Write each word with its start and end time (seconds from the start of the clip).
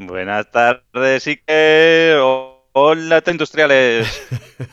Buenas 0.00 0.48
tardes, 0.52 1.26
Iker. 1.26 2.20
Hola, 2.70 3.20
industriales. 3.26 4.06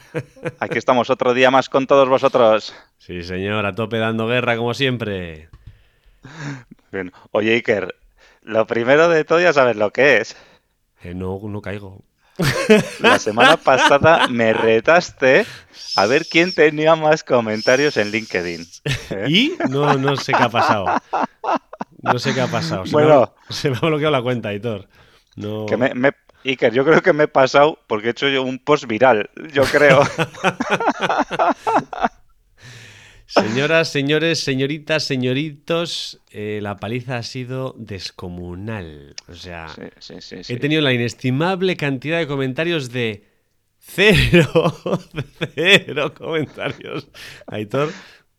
Aquí 0.59 0.77
estamos 0.77 1.09
otro 1.09 1.33
día 1.33 1.49
más 1.49 1.67
con 1.67 1.87
todos 1.87 2.07
vosotros. 2.07 2.75
Sí, 2.99 3.23
señor, 3.23 3.65
a 3.65 3.73
tope 3.73 3.97
dando 3.97 4.27
guerra 4.27 4.55
como 4.55 4.75
siempre. 4.75 5.49
Bien. 6.91 7.11
Oye, 7.31 7.53
Iker, 7.55 7.95
lo 8.43 8.67
primero 8.67 9.09
de 9.09 9.23
todo 9.23 9.39
ya 9.39 9.51
sabes 9.51 9.77
lo 9.77 9.89
que 9.91 10.17
es. 10.17 10.37
Eh, 11.01 11.15
no, 11.15 11.39
no 11.43 11.59
caigo. 11.59 12.03
La 12.99 13.17
semana 13.17 13.57
pasada 13.63 14.27
me 14.27 14.53
retaste 14.53 15.47
a 15.95 16.05
ver 16.05 16.27
quién 16.29 16.53
tenía 16.53 16.95
más 16.95 17.23
comentarios 17.23 17.97
en 17.97 18.11
LinkedIn. 18.11 18.61
¿eh? 19.09 19.25
Y 19.27 19.53
no, 19.71 19.95
no 19.95 20.17
sé 20.17 20.33
qué 20.33 20.43
ha 20.43 20.49
pasado. 20.49 20.85
No 22.03 22.19
sé 22.19 22.35
qué 22.35 22.41
ha 22.41 22.47
pasado. 22.47 22.85
Se, 22.85 22.91
Bueno. 22.91 23.07
me, 23.09 23.23
ha, 23.23 23.51
se 23.51 23.71
me 23.71 23.77
ha 23.77 23.79
bloqueado 23.79 24.11
la 24.11 24.21
cuenta, 24.21 24.49
Aitor. 24.49 24.87
No. 25.35 25.65
Que 25.65 25.77
me, 25.77 25.93
me- 25.93 26.11
Iker, 26.45 26.73
yo 26.73 26.85
creo 26.85 27.01
que 27.01 27.11
me 27.13 27.23
he 27.23 27.27
pasado 27.27 27.79
porque 27.87 28.07
he 28.07 28.11
hecho 28.11 28.29
yo 28.29 28.43
un 28.43 28.59
post 28.59 28.85
viral, 28.85 29.29
yo 29.51 29.63
creo. 29.63 30.01
Señoras, 33.27 33.89
señores, 33.91 34.39
señoritas, 34.41 35.03
señoritos, 35.03 36.21
eh, 36.29 36.59
la 36.61 36.77
paliza 36.77 37.17
ha 37.17 37.23
sido 37.23 37.73
descomunal. 37.77 39.15
O 39.27 39.33
sea, 39.33 39.67
Sí, 39.69 39.81
sí, 39.99 40.13
sí, 40.21 40.43
sí. 40.43 40.53
he 40.53 40.57
tenido 40.57 40.81
la 40.81 40.93
inestimable 40.93 41.75
cantidad 41.75 42.19
de 42.19 42.27
comentarios 42.27 42.91
de 42.91 43.27
cero, 43.79 44.47
cero 45.55 46.13
comentarios. 46.13 47.07
Aitor, 47.47 47.91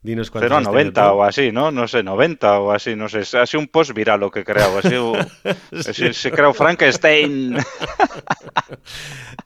dinos 0.07 0.31
cuántos 0.31 0.51
has 0.53 0.65
tenido 0.65 0.93
0,90 0.93 0.93
tú. 0.95 1.01
o 1.19 1.23
así, 1.23 1.53
¿no? 1.53 1.71
No 1.71 1.87
sé, 1.87 2.03
90 2.03 2.61
o 2.61 2.73
así, 2.73 2.97
no 2.97 3.09
sé. 3.09 3.19
Ha 3.39 3.45
sido 3.47 3.61
un 3.61 3.69
post 3.69 3.93
viral 3.93 4.21
lo 4.21 4.31
que 4.31 4.41
he 4.41 4.45
creado. 4.45 4.79
Ha 4.79 4.83
sido, 4.83 5.13
sido- 5.93 6.13
se 6.15 6.31
creado 6.31 6.55
Frankenstein. 6.55 7.57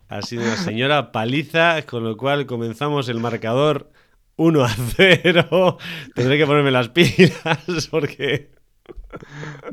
Ha 0.08 0.22
sido 0.22 0.42
una 0.42 0.56
señora 0.56 1.12
paliza, 1.12 1.82
con 1.82 2.02
lo 2.02 2.16
cual 2.16 2.46
comenzamos 2.46 3.08
el 3.08 3.20
marcador 3.20 3.90
1 4.36 4.64
a 4.64 4.68
0. 4.68 5.78
Tendré 6.14 6.36
que 6.38 6.46
ponerme 6.46 6.70
las 6.72 6.88
pilas 6.88 7.88
porque... 7.90 8.50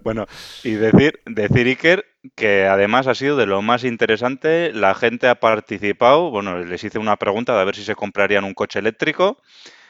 Bueno, 0.04 0.28
y 0.64 0.72
decir, 0.72 1.22
decir 1.26 1.66
Iker 1.68 2.06
que 2.36 2.66
además 2.68 3.08
ha 3.08 3.16
sido 3.16 3.36
de 3.36 3.48
lo 3.48 3.62
más 3.64 3.84
interesante. 3.84 4.72
La 4.74 4.94
gente 4.94 5.28
ha 5.28 5.36
participado. 5.40 6.30
Bueno, 6.30 6.60
les 6.64 6.84
hice 6.84 7.00
una 7.00 7.16
pregunta 7.18 7.56
de 7.56 7.62
a 7.62 7.64
ver 7.64 7.76
si 7.76 7.84
se 7.84 7.96
comprarían 7.96 8.44
un 8.44 8.54
coche 8.54 8.78
eléctrico. 8.80 9.42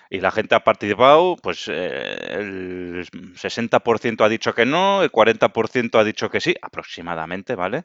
Y 0.10 0.20
la 0.20 0.32
gente 0.32 0.56
ha 0.56 0.64
participado, 0.64 1.36
pues 1.42 1.68
eh, 1.68 2.18
el 2.32 3.06
60% 3.36 4.24
ha 4.24 4.30
dicho 4.30 4.54
que 4.54 4.66
no, 4.66 5.04
el 5.04 5.12
40% 5.12 6.00
ha 6.00 6.04
dicho 6.04 6.30
que 6.30 6.40
sí, 6.40 6.56
aproximadamente, 6.62 7.56
¿vale? 7.56 7.84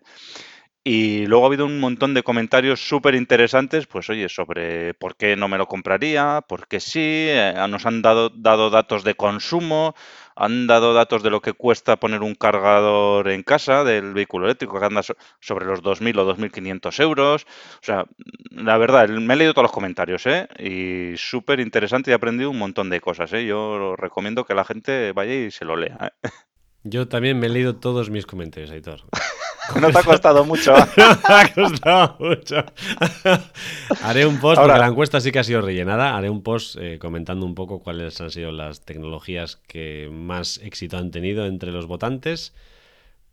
Y 0.85 1.27
luego 1.27 1.45
ha 1.45 1.47
habido 1.47 1.65
un 1.65 1.79
montón 1.79 2.13
de 2.13 2.25
comentarios 2.25 2.81
súper 2.81 3.15
interesantes, 3.15 3.87
pues 3.87 4.11
oye, 4.11 4.29
sobre 4.29 4.95
por 4.95 5.17
qué 5.17 5.37
no 5.37 5.47
me 5.47 5.57
lo 5.57 5.67
compraría, 5.67 6.41
por 6.49 6.67
qué 6.67 6.81
sí, 6.81 7.01
eh, 7.01 7.55
nos 7.69 7.87
han 7.87 8.03
dado, 8.03 8.31
dado 8.31 8.69
datos 8.69 9.05
de 9.05 9.15
consumo, 9.15 9.95
han 10.37 10.67
dado 10.67 10.95
datos 10.95 11.23
de 11.23 11.31
lo 11.31 11.41
que 11.41 11.53
cuesta 11.53 11.97
poner 11.97 12.23
un 12.23 12.35
cargador 12.35 13.29
en 13.29 13.43
casa 13.43 13.85
del 13.85 14.13
vehículo 14.15 14.47
eléctrico, 14.47 14.79
que 14.79 14.87
anda 14.87 15.03
so- 15.03 15.17
sobre 15.41 15.67
los 15.67 15.83
2.000 15.83 16.19
o 16.19 16.25
2.500 16.25 17.01
euros. 17.01 17.45
O 17.45 17.83
sea, 17.85 18.05
la 18.51 18.77
verdad, 18.79 19.09
me 19.09 19.35
he 19.35 19.37
leído 19.37 19.53
todos 19.55 19.65
los 19.65 19.73
comentarios, 19.73 20.27
¿eh? 20.27 20.49
Y 20.59 21.17
súper 21.17 21.61
interesante 21.61 22.11
y 22.11 22.13
he 22.13 22.15
aprendido 22.15 22.51
un 22.51 22.59
montón 22.59 22.91
de 22.91 23.01
cosas, 23.01 23.33
¿eh? 23.33 23.45
Yo 23.47 23.97
recomiendo 23.97 24.45
que 24.45 24.55
la 24.55 24.65
gente 24.65 25.13
vaya 25.13 25.35
y 25.35 25.51
se 25.51 25.65
lo 25.65 25.77
lea, 25.77 26.13
¿eh? 26.23 26.29
Yo 26.85 27.07
también 27.07 27.39
me 27.39 27.47
he 27.47 27.51
leído 27.51 27.77
todos 27.77 28.11
mis 28.11 28.27
comentarios, 28.27 28.71
Aitor. 28.73 29.03
No 29.81 29.91
te 29.91 29.99
ha 29.99 30.03
costado 30.03 30.45
mucho. 30.45 30.75
No 30.97 31.09
me 31.29 31.35
ha 31.35 31.53
costado 31.55 32.17
mucho. 32.19 32.65
Haré 34.03 34.27
un 34.27 34.39
post, 34.41 34.59
Ahora- 34.59 34.75
porque 34.75 34.81
la 34.87 34.91
encuesta 34.91 35.21
sí 35.21 35.31
que 35.33 35.39
ha 35.39 35.45
sido 35.45 35.61
rellenada. 35.63 36.17
Haré 36.17 36.31
un 36.31 36.43
post 36.43 36.77
eh, 36.81 36.99
comentando 36.99 37.47
un 37.47 37.55
poco 37.55 37.81
cuáles 37.81 38.21
han 38.21 38.31
sido 38.31 38.53
las 38.53 38.81
tecnologías 38.83 39.57
que 39.57 40.09
más 40.13 40.59
éxito 40.59 40.99
han 40.99 41.11
tenido 41.11 41.47
entre 41.47 41.73
los 41.73 41.87
votantes. 41.87 42.55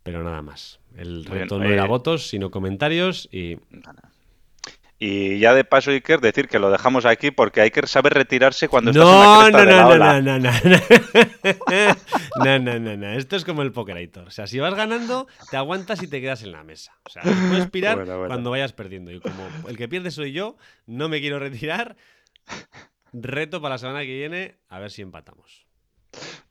Pero 0.02 0.22
nada 0.24 0.40
más. 0.42 0.78
El 0.96 1.20
bien, 1.24 1.40
reto 1.40 1.58
no 1.58 1.64
era 1.64 1.84
votos, 1.86 2.28
sino 2.28 2.50
comentarios. 2.50 3.28
Y 3.32 3.58
Y 5.02 5.38
ya 5.38 5.54
de 5.54 5.64
paso, 5.64 5.90
Iker, 5.92 6.20
decir 6.20 6.46
que 6.46 6.58
lo 6.58 6.70
dejamos 6.70 7.06
aquí 7.06 7.30
porque 7.30 7.62
Iker 7.62 7.88
sabe 7.88 8.10
retirarse 8.10 8.68
cuando 8.68 8.90
estás 8.90 9.06
en 9.08 9.14
la 9.18 9.24
No, 9.24 9.40
cresta 9.40 9.64
no, 9.64 9.90
de 9.90 9.98
la 9.98 10.20
no, 10.20 10.20
no, 10.20 10.38
no, 10.38 10.50
no, 10.50 10.50
no. 10.70 11.96
No, 12.44 12.58
no, 12.58 12.78
no, 12.78 12.96
no. 12.98 13.12
Esto 13.14 13.36
es 13.36 13.46
como 13.46 13.62
el 13.62 13.72
poker, 13.72 13.96
Aitor. 13.96 14.28
O 14.28 14.30
sea, 14.30 14.46
si 14.46 14.58
vas 14.58 14.74
ganando, 14.74 15.26
te 15.50 15.56
aguantas 15.56 16.02
y 16.02 16.06
te 16.08 16.20
quedas 16.20 16.42
en 16.42 16.52
la 16.52 16.64
mesa. 16.64 16.98
O 17.04 17.08
sea, 17.08 17.22
puedes 17.22 17.66
pirar 17.70 17.96
Bueno, 17.96 18.12
bueno. 18.18 18.28
cuando 18.28 18.50
vayas 18.50 18.74
perdiendo. 18.74 19.10
Y 19.10 19.20
como 19.20 19.48
el 19.68 19.76
que 19.78 19.88
pierde 19.88 20.10
soy 20.10 20.32
yo, 20.32 20.58
no 20.86 21.08
me 21.08 21.20
quiero 21.20 21.38
retirar. 21.38 21.96
Reto 23.14 23.62
para 23.62 23.76
la 23.76 23.78
semana 23.78 24.00
que 24.02 24.14
viene, 24.14 24.58
a 24.68 24.78
ver 24.80 24.90
si 24.90 25.00
empatamos. 25.00 25.66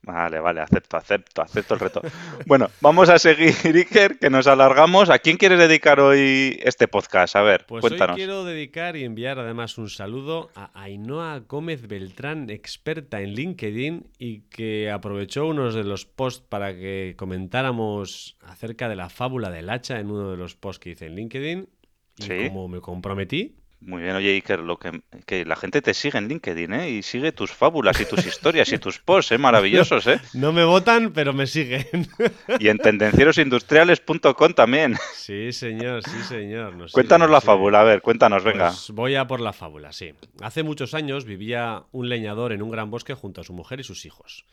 Vale, 0.02 0.40
vale, 0.40 0.60
acepto, 0.60 0.96
acepto, 0.96 1.42
acepto 1.42 1.74
el 1.74 1.80
reto. 1.80 2.00
Bueno, 2.46 2.68
vamos 2.80 3.10
a 3.10 3.18
seguir, 3.18 3.54
Iker, 3.64 4.18
que 4.18 4.30
nos 4.30 4.46
alargamos. 4.46 5.10
¿A 5.10 5.18
quién 5.18 5.36
quieres 5.36 5.58
dedicar 5.58 6.00
hoy 6.00 6.58
este 6.62 6.88
podcast? 6.88 7.36
A 7.36 7.42
ver, 7.42 7.66
Pues 7.66 7.82
cuéntanos. 7.82 8.14
hoy 8.14 8.20
quiero 8.22 8.44
dedicar 8.44 8.96
y 8.96 9.04
enviar 9.04 9.38
además 9.38 9.76
un 9.78 9.90
saludo 9.90 10.50
a 10.54 10.70
Ainhoa 10.80 11.40
Gómez 11.40 11.86
Beltrán, 11.86 12.48
experta 12.50 13.20
en 13.20 13.34
LinkedIn 13.34 14.08
y 14.18 14.40
que 14.48 14.90
aprovechó 14.90 15.46
uno 15.46 15.70
de 15.70 15.84
los 15.84 16.06
posts 16.06 16.44
para 16.48 16.74
que 16.74 17.14
comentáramos 17.18 18.36
acerca 18.42 18.88
de 18.88 18.96
la 18.96 19.10
fábula 19.10 19.50
del 19.50 19.68
hacha 19.68 20.00
en 20.00 20.10
uno 20.10 20.30
de 20.30 20.36
los 20.36 20.56
posts 20.56 20.80
que 20.80 20.90
hice 20.90 21.06
en 21.06 21.14
LinkedIn. 21.16 21.68
Y 22.18 22.22
Sí. 22.22 22.48
como 22.48 22.68
me 22.68 22.80
comprometí, 22.80 23.56
Muy 23.82 24.02
bien, 24.02 24.14
oye, 24.14 24.34
Iker, 24.34 24.58
lo 24.58 24.78
que, 24.78 25.00
que 25.24 25.46
la 25.46 25.56
gente 25.56 25.80
te 25.80 25.94
sigue 25.94 26.18
en 26.18 26.28
LinkedIn, 26.28 26.72
¿eh? 26.74 26.90
Y 26.90 27.02
sigue 27.02 27.32
tus 27.32 27.50
fábulas 27.50 27.98
y 27.98 28.04
tus 28.04 28.26
historias 28.26 28.70
y 28.72 28.78
tus 28.78 28.98
posts, 28.98 29.32
¿eh? 29.32 29.38
Maravillosos, 29.38 30.06
¿eh? 30.06 30.20
no 30.34 30.52
me 30.52 30.64
votan, 30.64 31.12
pero 31.12 31.32
me 31.32 31.46
siguen. 31.46 31.86
Y 32.58 32.68
en 32.68 32.76
tendencierosindustriales.com 32.78 34.52
también. 34.54 34.96
sí, 35.14 35.52
señor, 35.52 36.02
sí, 36.02 36.22
señor. 36.28 36.76
nos 36.76 36.92
Cuéntanos 36.92 37.26
siguen, 37.26 37.32
la 37.32 37.40
fábula, 37.40 37.80
a 37.80 37.84
ver, 37.84 38.02
cuéntanos, 38.02 38.44
venga. 38.44 38.68
Pues 38.68 38.90
voy 38.90 39.14
a 39.14 39.26
por 39.26 39.40
la 39.40 39.54
fábula, 39.54 39.92
sí. 39.92 40.12
Hace 40.42 40.62
muchos 40.62 40.92
años 40.92 41.24
vivía 41.24 41.84
un 41.92 42.10
leñador 42.10 42.52
en 42.52 42.60
un 42.60 42.70
gran 42.70 42.90
bosque 42.90 43.14
junto 43.14 43.40
a 43.40 43.44
su 43.44 43.54
mujer 43.54 43.80
y 43.80 43.84
sus 43.84 44.04
hijos. 44.04 44.44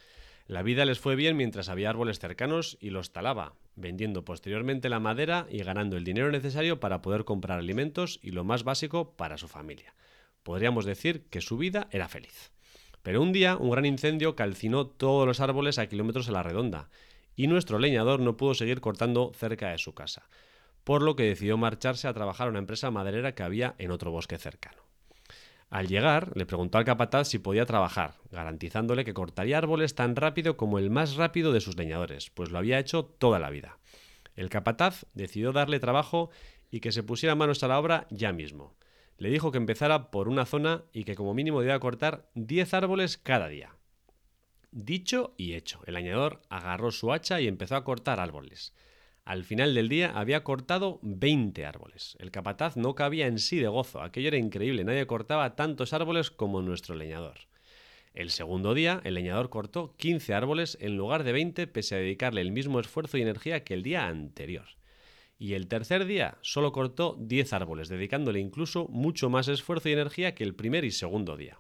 La 0.47 0.63
vida 0.63 0.85
les 0.85 0.97
fue 0.97 1.17
bien 1.17 1.35
mientras 1.35 1.67
había 1.67 1.89
árboles 1.89 2.19
cercanos 2.19 2.77
y 2.79 2.89
los 2.89 3.11
talaba, 3.11 3.55
vendiendo 3.75 4.23
posteriormente 4.23 4.87
la 4.87 5.01
madera 5.01 5.45
y 5.51 5.59
ganando 5.59 5.97
el 5.97 6.05
dinero 6.05 6.31
necesario 6.31 6.79
para 6.79 7.01
poder 7.01 7.25
comprar 7.25 7.59
alimentos 7.59 8.17
y 8.23 8.31
lo 8.31 8.45
más 8.45 8.63
básico 8.63 9.11
para 9.17 9.37
su 9.37 9.49
familia. 9.49 9.93
Podríamos 10.43 10.85
decir 10.85 11.25
que 11.29 11.41
su 11.41 11.57
vida 11.57 11.89
era 11.91 12.07
feliz. 12.07 12.53
Pero 13.03 13.21
un 13.21 13.33
día 13.33 13.57
un 13.57 13.71
gran 13.71 13.85
incendio 13.85 14.37
calcinó 14.37 14.87
todos 14.87 15.27
los 15.27 15.41
árboles 15.41 15.79
a 15.79 15.87
kilómetros 15.87 16.29
a 16.29 16.31
la 16.31 16.43
redonda 16.43 16.89
y 17.35 17.47
nuestro 17.47 17.77
leñador 17.77 18.21
no 18.21 18.37
pudo 18.37 18.53
seguir 18.53 18.79
cortando 18.79 19.33
cerca 19.35 19.71
de 19.71 19.77
su 19.77 19.93
casa, 19.93 20.29
por 20.85 21.01
lo 21.01 21.17
que 21.17 21.23
decidió 21.23 21.57
marcharse 21.57 22.07
a 22.07 22.13
trabajar 22.13 22.47
a 22.47 22.51
una 22.51 22.59
empresa 22.59 22.89
maderera 22.89 23.35
que 23.35 23.43
había 23.43 23.75
en 23.79 23.91
otro 23.91 24.11
bosque 24.11 24.37
cercano. 24.37 24.86
Al 25.69 25.87
llegar, 25.87 26.31
le 26.35 26.45
preguntó 26.45 26.77
al 26.77 26.85
capataz 26.85 27.27
si 27.27 27.39
podía 27.39 27.65
trabajar, 27.65 28.15
garantizándole 28.31 29.03
que 29.03 29.13
cortaría 29.13 29.57
árboles 29.57 29.95
tan 29.95 30.15
rápido 30.15 30.55
como 30.55 30.79
el 30.79 30.89
más 30.89 31.15
rápido 31.15 31.51
de 31.51 31.59
sus 31.59 31.75
leñadores, 31.75 32.29
pues 32.29 32.51
lo 32.51 32.57
había 32.57 32.79
hecho 32.79 33.03
toda 33.03 33.37
la 33.37 33.49
vida. 33.49 33.77
El 34.35 34.49
capataz 34.49 35.05
decidió 35.13 35.51
darle 35.51 35.79
trabajo 35.79 36.29
y 36.71 36.79
que 36.79 36.91
se 36.91 37.03
pusiera 37.03 37.35
manos 37.35 37.63
a 37.63 37.67
la 37.67 37.79
obra 37.79 38.07
ya 38.09 38.31
mismo. 38.31 38.75
Le 39.17 39.29
dijo 39.29 39.51
que 39.51 39.57
empezara 39.57 40.09
por 40.09 40.29
una 40.29 40.45
zona 40.45 40.83
y 40.93 41.03
que 41.03 41.15
como 41.15 41.33
mínimo 41.33 41.59
debía 41.59 41.79
cortar 41.79 42.29
10 42.35 42.73
árboles 42.73 43.17
cada 43.17 43.47
día. 43.47 43.75
Dicho 44.71 45.33
y 45.37 45.53
hecho, 45.53 45.81
el 45.85 45.95
leñador 45.95 46.41
agarró 46.49 46.91
su 46.91 47.11
hacha 47.11 47.41
y 47.41 47.47
empezó 47.47 47.75
a 47.75 47.83
cortar 47.83 48.19
árboles. 48.19 48.73
Al 49.27 49.43
final 49.43 49.75
del 49.75 49.89
día 49.89 50.13
había 50.17 50.45
cortado 50.45 50.99
20 51.01 51.65
árboles. 51.65 52.15
El 52.17 52.31
capataz 52.31 52.77
no 52.77 52.95
cabía 52.95 53.27
en 53.27 53.39
sí 53.39 53.57
de 53.57 53.67
gozo. 53.67 54.01
Aquello 54.01 54.29
era 54.29 54.37
increíble. 54.37 54.85
Nadie 54.85 55.05
cortaba 55.05 55.57
tantos 55.57 55.91
árboles 55.91 56.31
como 56.31 56.61
nuestro 56.61 56.95
leñador. 56.95 57.39
El 58.13 58.29
segundo 58.29 58.73
día, 58.73 59.01
el 59.03 59.15
leñador 59.15 59.49
cortó 59.49 59.97
15 59.97 60.33
árboles 60.33 60.77
en 60.79 60.95
lugar 60.95 61.25
de 61.25 61.33
20, 61.33 61.67
pese 61.67 61.95
a 61.95 61.97
dedicarle 61.97 62.39
el 62.39 62.53
mismo 62.53 62.79
esfuerzo 62.79 63.17
y 63.17 63.21
energía 63.21 63.65
que 63.65 63.73
el 63.73 63.83
día 63.83 64.07
anterior. 64.07 64.67
y 65.37 65.55
el 65.55 65.67
tercer 65.67 66.05
día 66.05 66.37
solo 66.41 66.71
cortó 66.71 67.17
10 67.19 67.51
árboles, 67.51 67.89
dedicándole 67.89 68.39
incluso 68.39 68.87
mucho 68.87 69.29
más 69.29 69.49
esfuerzo 69.49 69.89
y 69.89 69.91
energía 69.91 70.35
que 70.35 70.45
el 70.45 70.55
primer 70.55 70.85
y 70.85 70.91
segundo 70.91 71.35
día. 71.35 71.59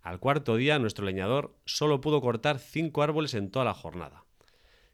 Al 0.00 0.18
cuarto 0.18 0.56
día, 0.56 0.78
nuestro 0.78 1.04
leñador 1.04 1.54
solo 1.66 2.00
pudo 2.00 2.22
cortar 2.22 2.58
5 2.58 3.02
árboles 3.02 3.34
en 3.34 3.50
toda 3.50 3.66
la 3.66 3.74
jornada. 3.74 4.25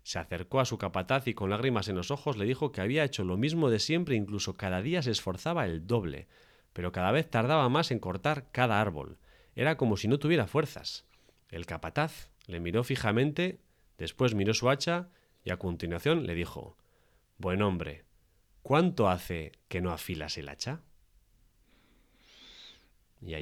Se 0.03 0.19
acercó 0.19 0.61
a 0.61 0.65
su 0.65 0.79
capataz 0.79 1.29
y 1.29 1.35
con 1.35 1.51
lágrimas 1.51 1.89
en 1.89 1.97
los 1.97 2.11
ojos 2.11 2.37
le 2.37 2.45
dijo 2.45 2.73
que 2.73 2.81
había 2.81 3.05
hecho 3.05 3.25
lo 3.25 3.37
mismo 3.37 3.71
de 3.71 3.79
siempre, 3.79 4.17
incluso 4.17 4.57
cada 4.57 4.83
día 4.83 5.03
se 5.03 5.11
esforzaba 5.11 5.65
el 5.67 5.87
doble, 5.87 6.27
pero 6.73 6.93
cada 6.93 7.13
vez 7.13 7.31
tardaba 7.31 7.69
más 7.69 7.91
en 7.91 7.99
cortar 7.99 8.51
cada 8.51 8.81
árbol. 8.81 9.19
Era 9.55 9.77
como 9.77 9.97
si 9.97 10.09
no 10.09 10.19
tuviera 10.19 10.47
fuerzas. 10.47 11.05
El 11.51 11.67
capataz 11.67 12.31
le 12.47 12.61
miró 12.61 12.83
fijamente, 12.83 13.61
después 13.99 14.35
miró 14.35 14.55
su 14.55 14.71
hacha 14.71 15.09
y 15.45 15.51
a 15.51 15.59
continuación 15.59 16.27
le 16.27 16.35
dijo 16.35 16.77
Buen 17.39 17.63
hombre, 17.63 18.05
¿cuánto 18.63 19.09
hace 19.09 19.53
que 19.69 19.81
no 19.81 19.93
afilas 19.93 20.39
el 20.39 20.49
hacha? 20.49 20.81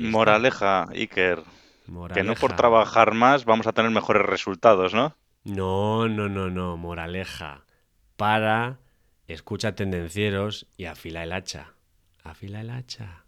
Moraleja, 0.01 0.89
Iker. 0.91 1.43
Que 2.13 2.23
no 2.23 2.35
por 2.35 2.55
trabajar 2.55 3.15
más 3.15 3.45
vamos 3.45 3.67
a 3.67 3.73
tener 3.73 3.91
mejores 3.91 4.25
resultados, 4.25 4.95
¿no? 4.95 5.17
No, 5.45 6.09
no, 6.09 6.29
no, 6.29 6.51
no. 6.51 6.77
Moraleja. 6.77 7.65
Para, 8.17 8.81
escucha 9.27 9.75
tendencieros 9.75 10.67
y 10.77 10.85
afila 10.85 11.25
el 11.25 11.33
hacha. 11.33 11.75
Afila 12.23 12.61
el 12.61 12.71
hacha. 12.71 13.25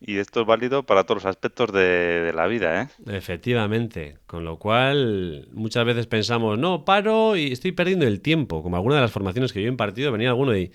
Y 0.00 0.18
esto 0.18 0.42
es 0.42 0.46
válido 0.46 0.84
para 0.84 1.04
todos 1.04 1.24
los 1.24 1.30
aspectos 1.30 1.72
de, 1.72 2.30
la 2.34 2.46
vida, 2.46 2.82
¿eh? 2.82 2.88
Efectivamente. 3.06 4.18
Con 4.26 4.44
lo 4.44 4.58
cual, 4.58 5.48
muchas 5.52 5.86
veces 5.86 6.06
pensamos, 6.06 6.58
no, 6.58 6.84
paro 6.84 7.36
y 7.36 7.52
estoy 7.52 7.72
perdiendo 7.72 8.06
el 8.06 8.20
tiempo. 8.20 8.62
Como 8.62 8.76
alguna 8.76 8.96
de 8.96 9.00
las 9.00 9.12
formaciones 9.12 9.52
que 9.52 9.62
yo 9.62 9.66
he 9.66 9.70
impartido, 9.70 10.12
venía 10.12 10.28
alguno 10.28 10.54
y 10.54 10.72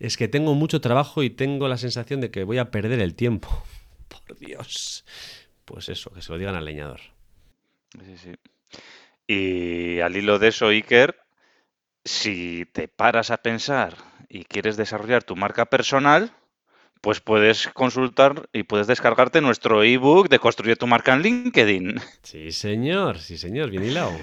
es 0.00 0.16
que 0.16 0.26
tengo 0.26 0.54
mucho 0.54 0.80
trabajo 0.80 1.22
y 1.22 1.30
tengo 1.30 1.68
la 1.68 1.76
sensación 1.76 2.20
de 2.20 2.32
que 2.32 2.42
voy 2.42 2.58
a 2.58 2.72
perder 2.72 2.98
el 3.00 3.14
tiempo. 3.14 3.48
Por 4.08 4.36
Dios. 4.36 5.04
Pues 5.64 5.88
eso, 5.88 6.10
que 6.10 6.20
se 6.20 6.32
lo 6.32 6.38
digan 6.38 6.56
al 6.56 6.64
leñador. 6.64 7.00
Sí, 8.04 8.16
sí. 8.16 8.32
Y 9.34 10.00
al 10.00 10.14
hilo 10.14 10.38
de 10.38 10.48
eso, 10.48 10.66
Iker, 10.68 11.16
si 12.04 12.66
te 12.66 12.86
paras 12.86 13.30
a 13.30 13.38
pensar 13.38 13.96
y 14.28 14.44
quieres 14.44 14.76
desarrollar 14.76 15.24
tu 15.24 15.36
marca 15.36 15.64
personal, 15.66 16.32
pues 17.00 17.20
puedes 17.20 17.68
consultar 17.68 18.50
y 18.52 18.64
puedes 18.64 18.86
descargarte 18.86 19.40
nuestro 19.40 19.82
ebook 19.82 20.28
de 20.28 20.38
Construir 20.38 20.76
tu 20.76 20.86
marca 20.86 21.14
en 21.14 21.22
LinkedIn. 21.22 21.94
Sí, 22.22 22.52
señor, 22.52 23.20
sí, 23.20 23.38
señor, 23.38 23.70
bien 23.70 23.84
hilado. 23.84 24.18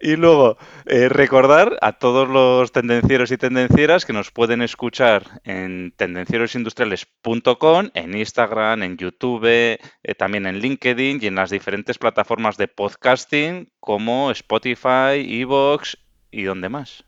Y 0.00 0.16
luego, 0.16 0.56
eh, 0.86 1.08
recordar 1.08 1.78
a 1.82 1.92
todos 1.92 2.28
los 2.28 2.72
tendencieros 2.72 3.30
y 3.30 3.36
tendencieras 3.36 4.06
que 4.06 4.12
nos 4.12 4.30
pueden 4.30 4.62
escuchar 4.62 5.40
en 5.44 5.92
tendencierosindustriales.com, 5.96 7.90
en 7.94 8.16
Instagram, 8.16 8.82
en 8.82 8.96
YouTube, 8.96 9.44
eh, 9.46 9.78
también 10.16 10.46
en 10.46 10.60
LinkedIn 10.60 11.18
y 11.22 11.26
en 11.26 11.34
las 11.34 11.50
diferentes 11.50 11.98
plataformas 11.98 12.56
de 12.56 12.68
podcasting 12.68 13.68
como 13.80 14.30
Spotify, 14.30 15.40
Evox 15.40 15.98
y 16.30 16.44
donde 16.44 16.68
más. 16.68 17.04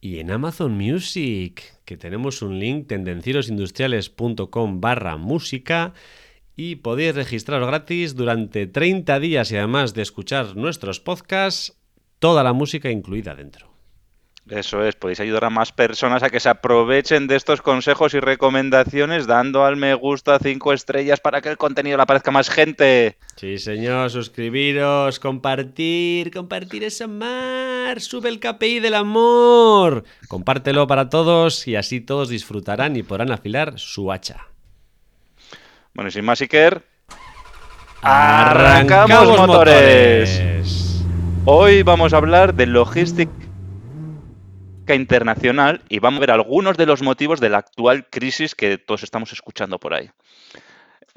Y 0.00 0.20
en 0.20 0.30
Amazon 0.30 0.72
Music, 0.72 1.62
que 1.84 1.96
tenemos 1.96 2.40
un 2.42 2.60
link 2.60 2.86
tendencierosindustriales.com 2.86 4.80
barra 4.80 5.16
música 5.16 5.92
y 6.58 6.74
podéis 6.74 7.14
registraros 7.14 7.68
gratis 7.68 8.16
durante 8.16 8.66
30 8.66 9.20
días 9.20 9.52
y 9.52 9.56
además 9.56 9.94
de 9.94 10.02
escuchar 10.02 10.56
nuestros 10.56 10.98
podcasts, 10.98 11.78
toda 12.18 12.42
la 12.42 12.52
música 12.52 12.90
incluida 12.90 13.36
dentro. 13.36 13.68
Eso 14.48 14.82
es, 14.84 14.96
podéis 14.96 15.20
ayudar 15.20 15.44
a 15.44 15.50
más 15.50 15.70
personas 15.70 16.24
a 16.24 16.30
que 16.30 16.40
se 16.40 16.48
aprovechen 16.48 17.28
de 17.28 17.36
estos 17.36 17.62
consejos 17.62 18.12
y 18.14 18.18
recomendaciones 18.18 19.28
dando 19.28 19.64
al 19.64 19.76
me 19.76 19.94
gusta 19.94 20.40
5 20.42 20.72
estrellas 20.72 21.20
para 21.20 21.40
que 21.40 21.50
el 21.50 21.58
contenido 21.58 21.96
le 21.96 22.02
aparezca 22.02 22.32
más 22.32 22.50
gente. 22.50 23.18
Sí, 23.36 23.58
señor, 23.58 24.10
suscribiros, 24.10 25.20
compartir, 25.20 26.32
compartir 26.32 26.82
ese 26.82 27.06
mar, 27.06 28.00
sube 28.00 28.30
el 28.30 28.40
KPI 28.40 28.80
del 28.80 28.94
amor. 28.94 30.02
Compártelo 30.26 30.88
para 30.88 31.08
todos 31.08 31.68
y 31.68 31.76
así 31.76 32.00
todos 32.00 32.28
disfrutarán 32.28 32.96
y 32.96 33.04
podrán 33.04 33.30
afilar 33.30 33.78
su 33.78 34.10
hacha. 34.10 34.48
Bueno, 35.98 36.10
y 36.10 36.12
sin 36.12 36.24
más, 36.24 36.40
Iker, 36.40 36.80
arrancamos, 38.02 39.36
motores. 39.36 40.30
motores. 40.30 41.04
Hoy 41.44 41.82
vamos 41.82 42.14
a 42.14 42.18
hablar 42.18 42.54
de 42.54 42.66
logística 42.66 43.34
internacional 44.90 45.82
y 45.88 45.98
vamos 45.98 46.18
a 46.18 46.20
ver 46.20 46.30
algunos 46.30 46.76
de 46.76 46.86
los 46.86 47.02
motivos 47.02 47.40
de 47.40 47.48
la 47.48 47.58
actual 47.58 48.06
crisis 48.08 48.54
que 48.54 48.78
todos 48.78 49.02
estamos 49.02 49.32
escuchando 49.32 49.80
por 49.80 49.92
ahí. 49.92 50.08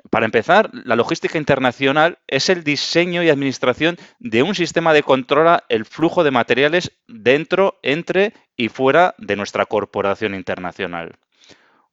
Para 0.09 0.25
empezar, 0.25 0.71
la 0.73 0.95
logística 0.95 1.37
internacional 1.37 2.17
es 2.25 2.49
el 2.49 2.63
diseño 2.63 3.21
y 3.21 3.29
administración 3.29 3.97
de 4.17 4.41
un 4.41 4.55
sistema 4.55 4.93
de 4.93 5.03
controla 5.03 5.63
el 5.69 5.85
flujo 5.85 6.23
de 6.23 6.31
materiales 6.31 6.91
dentro, 7.07 7.77
entre 7.83 8.33
y 8.57 8.69
fuera 8.69 9.13
de 9.19 9.35
nuestra 9.35 9.67
corporación 9.67 10.33
internacional. 10.33 11.11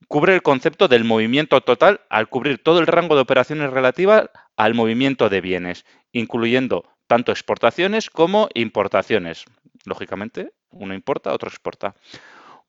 Cubre 0.09 0.33
el 0.33 0.41
concepto 0.41 0.87
del 0.87 1.03
movimiento 1.03 1.61
total 1.61 2.01
al 2.09 2.29
cubrir 2.29 2.63
todo 2.63 2.79
el 2.79 2.87
rango 2.87 3.13
de 3.13 3.21
operaciones 3.21 3.69
relativas 3.69 4.31
al 4.57 4.73
movimiento 4.73 5.29
de 5.29 5.39
bienes, 5.39 5.85
incluyendo 6.11 6.83
tanto 7.05 7.31
exportaciones 7.31 8.09
como 8.09 8.49
importaciones. 8.55 9.45
Lógicamente, 9.85 10.51
uno 10.71 10.95
importa, 10.95 11.31
otro 11.31 11.47
exporta. 11.47 11.93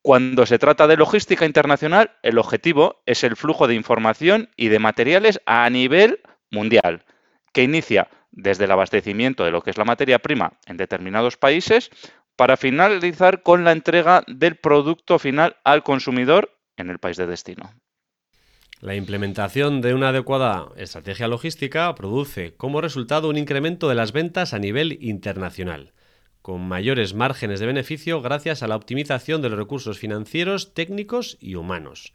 Cuando 0.03 0.45
se 0.45 0.59
trata 0.59 0.87
de 0.87 0.99
logística 0.99 1.47
internacional, 1.47 2.11
el 2.23 2.37
objetivo 2.37 3.01
es 3.07 3.25
el 3.25 3.37
flujo 3.37 3.67
de 3.67 3.75
información 3.75 4.51
y 4.55 4.69
de 4.69 4.79
materiales 4.79 5.41
a 5.47 5.71
nivel 5.71 6.21
mundial, 6.51 7.07
que 7.55 7.63
inicia 7.63 8.11
desde 8.33 8.65
el 8.65 8.71
abastecimiento 8.71 9.47
de 9.47 9.51
lo 9.51 9.63
que 9.63 9.71
es 9.71 9.79
la 9.79 9.87
materia 9.87 10.19
prima 10.19 10.59
en 10.67 10.77
determinados 10.77 11.39
países 11.39 11.89
para 12.37 12.59
finalizar 12.59 13.43
con 13.43 13.65
la 13.65 13.73
entrega 13.73 14.25
del 14.27 14.57
producto 14.57 15.19
final 15.19 15.57
al 15.65 15.83
consumidor 15.83 16.60
en 16.81 16.91
el 16.91 16.99
país 16.99 17.17
de 17.17 17.27
destino. 17.27 17.75
La 18.81 18.95
implementación 18.95 19.83
de 19.83 19.95
una 19.95 20.09
adecuada 20.09 20.69
estrategia 20.77 21.29
logística 21.29 21.95
produce 21.95 22.55
como 22.57 22.81
resultado 22.81 23.29
un 23.29 23.37
incremento 23.37 23.89
de 23.89 23.95
las 23.95 24.13
ventas 24.13 24.55
a 24.55 24.59
nivel 24.59 24.99
internacional 25.03 25.93
con 26.43 26.67
mayores 26.67 27.15
márgenes 27.15 27.61
de 27.61 27.67
beneficio 27.67 28.23
gracias 28.23 28.63
a 28.63 28.69
la 28.69 28.77
optimización 28.77 29.43
de 29.43 29.51
los 29.51 29.59
recursos 29.59 29.99
financieros, 29.99 30.75
técnicos 30.75 31.37
y 31.41 31.55
humanos. 31.55 32.15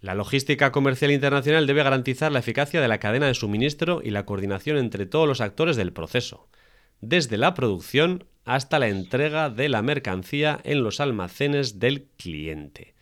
La 0.00 0.14
logística 0.14 0.72
comercial 0.72 1.10
internacional 1.10 1.66
debe 1.66 1.82
garantizar 1.82 2.32
la 2.32 2.40
eficacia 2.40 2.80
de 2.80 2.88
la 2.88 2.98
cadena 2.98 3.26
de 3.26 3.34
suministro 3.34 4.00
y 4.02 4.10
la 4.10 4.26
coordinación 4.26 4.76
entre 4.76 5.06
todos 5.06 5.28
los 5.28 5.40
actores 5.40 5.76
del 5.76 5.92
proceso, 5.92 6.48
desde 7.00 7.38
la 7.38 7.54
producción 7.54 8.24
hasta 8.44 8.78
la 8.78 8.88
entrega 8.88 9.50
de 9.50 9.68
la 9.68 9.82
mercancía 9.82 10.60
en 10.64 10.82
los 10.82 11.00
almacenes 11.00 11.78
del 11.78 12.04
cliente. 12.16 12.94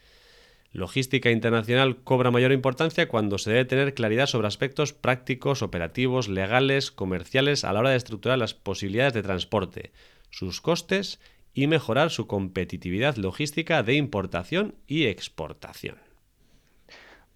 Logística 0.72 1.30
internacional 1.30 2.02
cobra 2.02 2.30
mayor 2.30 2.50
importancia 2.50 3.06
cuando 3.06 3.36
se 3.36 3.50
debe 3.50 3.66
tener 3.66 3.92
claridad 3.92 4.26
sobre 4.26 4.48
aspectos 4.48 4.94
prácticos, 4.94 5.60
operativos, 5.60 6.28
legales, 6.28 6.90
comerciales 6.90 7.64
a 7.64 7.72
la 7.72 7.80
hora 7.80 7.90
de 7.90 7.96
estructurar 7.96 8.38
las 8.38 8.54
posibilidades 8.54 9.12
de 9.12 9.22
transporte, 9.22 9.92
sus 10.30 10.62
costes 10.62 11.20
y 11.52 11.66
mejorar 11.66 12.10
su 12.10 12.26
competitividad 12.26 13.16
logística 13.16 13.82
de 13.82 13.94
importación 13.94 14.74
y 14.86 15.04
exportación. 15.04 16.11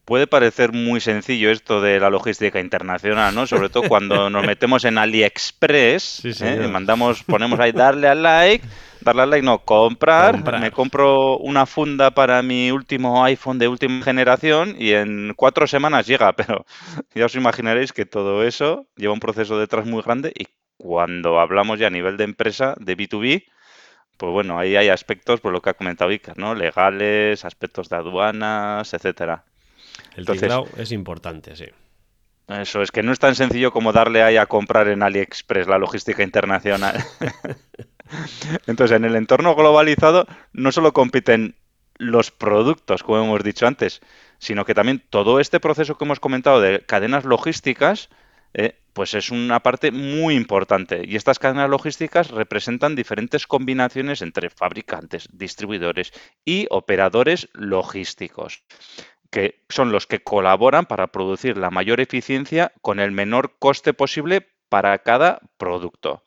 Puede 0.07 0.29
parecer 0.29 0.71
muy 0.71 1.01
sencillo 1.01 1.51
esto 1.51 1.81
de 1.81 1.99
la 1.99 2.11
logística 2.11 2.61
internacional, 2.61 3.35
¿no? 3.35 3.49
Sobre 3.49 3.71
todo 3.71 3.89
cuando 3.89 4.31
nos 4.31 4.47
metemos 4.47 4.85
en 4.85 4.99
AliExpress, 4.99 6.25
¿eh? 6.43 6.69
mandamos, 6.71 7.25
ponemos 7.25 7.59
ahí 7.59 7.73
darle 7.73 8.07
al 8.07 8.23
like, 8.23 8.65
darle 9.01 9.23
al 9.23 9.31
like, 9.31 9.45
no, 9.45 9.59
comprar, 9.65 10.61
me 10.61 10.71
compro 10.71 11.39
una 11.39 11.67
funda 11.67 12.13
para 12.13 12.41
mi 12.43 12.71
último 12.71 13.25
iPhone 13.25 13.59
de 13.59 13.67
última 13.67 14.01
generación 14.05 14.77
y 14.79 14.93
en 14.93 15.35
cuatro 15.35 15.67
semanas 15.67 16.07
llega, 16.07 16.33
pero 16.37 16.65
ya 17.13 17.25
os 17.25 17.35
imaginaréis 17.35 17.93
que 17.93 18.07
todo 18.07 18.45
eso 18.45 18.87
lleva 18.95 19.13
un 19.13 19.19
proceso 19.19 19.59
detrás 19.59 19.87
muy 19.87 20.03
grande 20.03 20.33
y 20.39 20.47
cuando 20.77 21.41
hablamos 21.41 21.81
ya 21.81 21.89
a 21.89 21.91
nivel 21.91 22.17
de 22.17 22.23
empresa, 22.23 22.77
de 22.79 22.97
B2B, 22.97 23.45
pues 24.17 24.33
bueno, 24.33 24.57
ahí 24.57 24.77
hay 24.77 24.89
aspectos, 24.89 25.41
por 25.41 25.53
lo 25.53 25.61
que 25.61 25.71
ha 25.71 25.75
comentado 25.75 26.13
Icar, 26.13 26.39
¿no? 26.39 26.55
Legales, 26.55 27.45
aspectos 27.45 27.89
de 27.89 27.97
aduanas, 27.97 28.95
etcétera. 28.95 29.45
El 30.17 30.23
Entonces, 30.23 30.53
es 30.79 30.93
importante, 30.93 31.55
sí. 31.57 31.67
Eso 32.49 32.81
es 32.81 32.91
que 32.91 33.03
no 33.03 33.13
es 33.13 33.19
tan 33.19 33.35
sencillo 33.35 33.73
como 33.73 33.93
darle 33.93 34.23
ahí 34.23 34.37
a 34.37 34.47
comprar 34.47 34.89
en 34.89 35.03
AliExpress 35.03 35.67
la 35.67 35.79
logística 35.79 36.23
internacional. 36.23 37.05
Entonces, 38.67 38.97
en 38.97 39.05
el 39.05 39.17
entorno 39.17 39.55
globalizado 39.55 40.27
no 40.53 40.73
solo 40.73 40.93
compiten 40.93 41.57
los 41.99 42.31
productos, 42.31 43.03
como 43.03 43.23
hemos 43.23 43.43
dicho 43.43 43.67
antes, 43.67 44.01
sino 44.39 44.65
que 44.65 44.75
también 44.75 45.03
todo 45.11 45.41
este 45.41 45.61
proceso 45.61 45.99
que 45.99 46.05
hemos 46.05 46.21
comentado 46.21 46.61
de 46.61 46.81
cadenas 46.81 47.25
logísticas 47.25 48.11
eh, 48.59 48.75
pues 48.95 49.13
es 49.13 49.31
una 49.31 49.61
parte 49.61 49.91
muy 49.91 50.35
importante. 50.35 51.03
Y 51.07 51.17
estas 51.17 51.39
cadenas 51.39 51.69
logísticas 51.69 52.31
representan 52.31 52.97
diferentes 52.97 53.47
combinaciones 53.47 54.23
entre 54.23 54.49
fabricantes, 54.49 55.29
distribuidores 55.31 56.13
y 56.43 56.67
operadores 56.71 57.51
logísticos, 57.53 58.65
que 59.31 59.63
son 59.69 59.93
los 59.93 60.07
que 60.07 60.23
colaboran 60.23 60.87
para 60.87 61.09
producir 61.09 61.57
la 61.57 61.71
mayor 61.71 62.01
eficiencia 62.01 62.73
con 62.83 63.01
el 63.01 63.13
menor 63.13 63.55
coste 63.59 63.95
posible 63.95 64.49
para 64.69 64.99
cada 64.99 65.41
producto. 65.59 66.23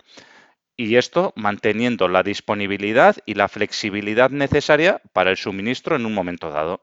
Y 0.78 0.96
esto 0.96 1.34
manteniendo 1.36 2.08
la 2.08 2.24
disponibilidad 2.24 3.18
y 3.26 3.34
la 3.34 3.50
flexibilidad 3.50 4.30
necesaria 4.30 5.02
para 5.14 5.32
el 5.32 5.38
suministro 5.38 5.96
en 5.96 6.06
un 6.06 6.14
momento 6.14 6.52
dado. 6.52 6.82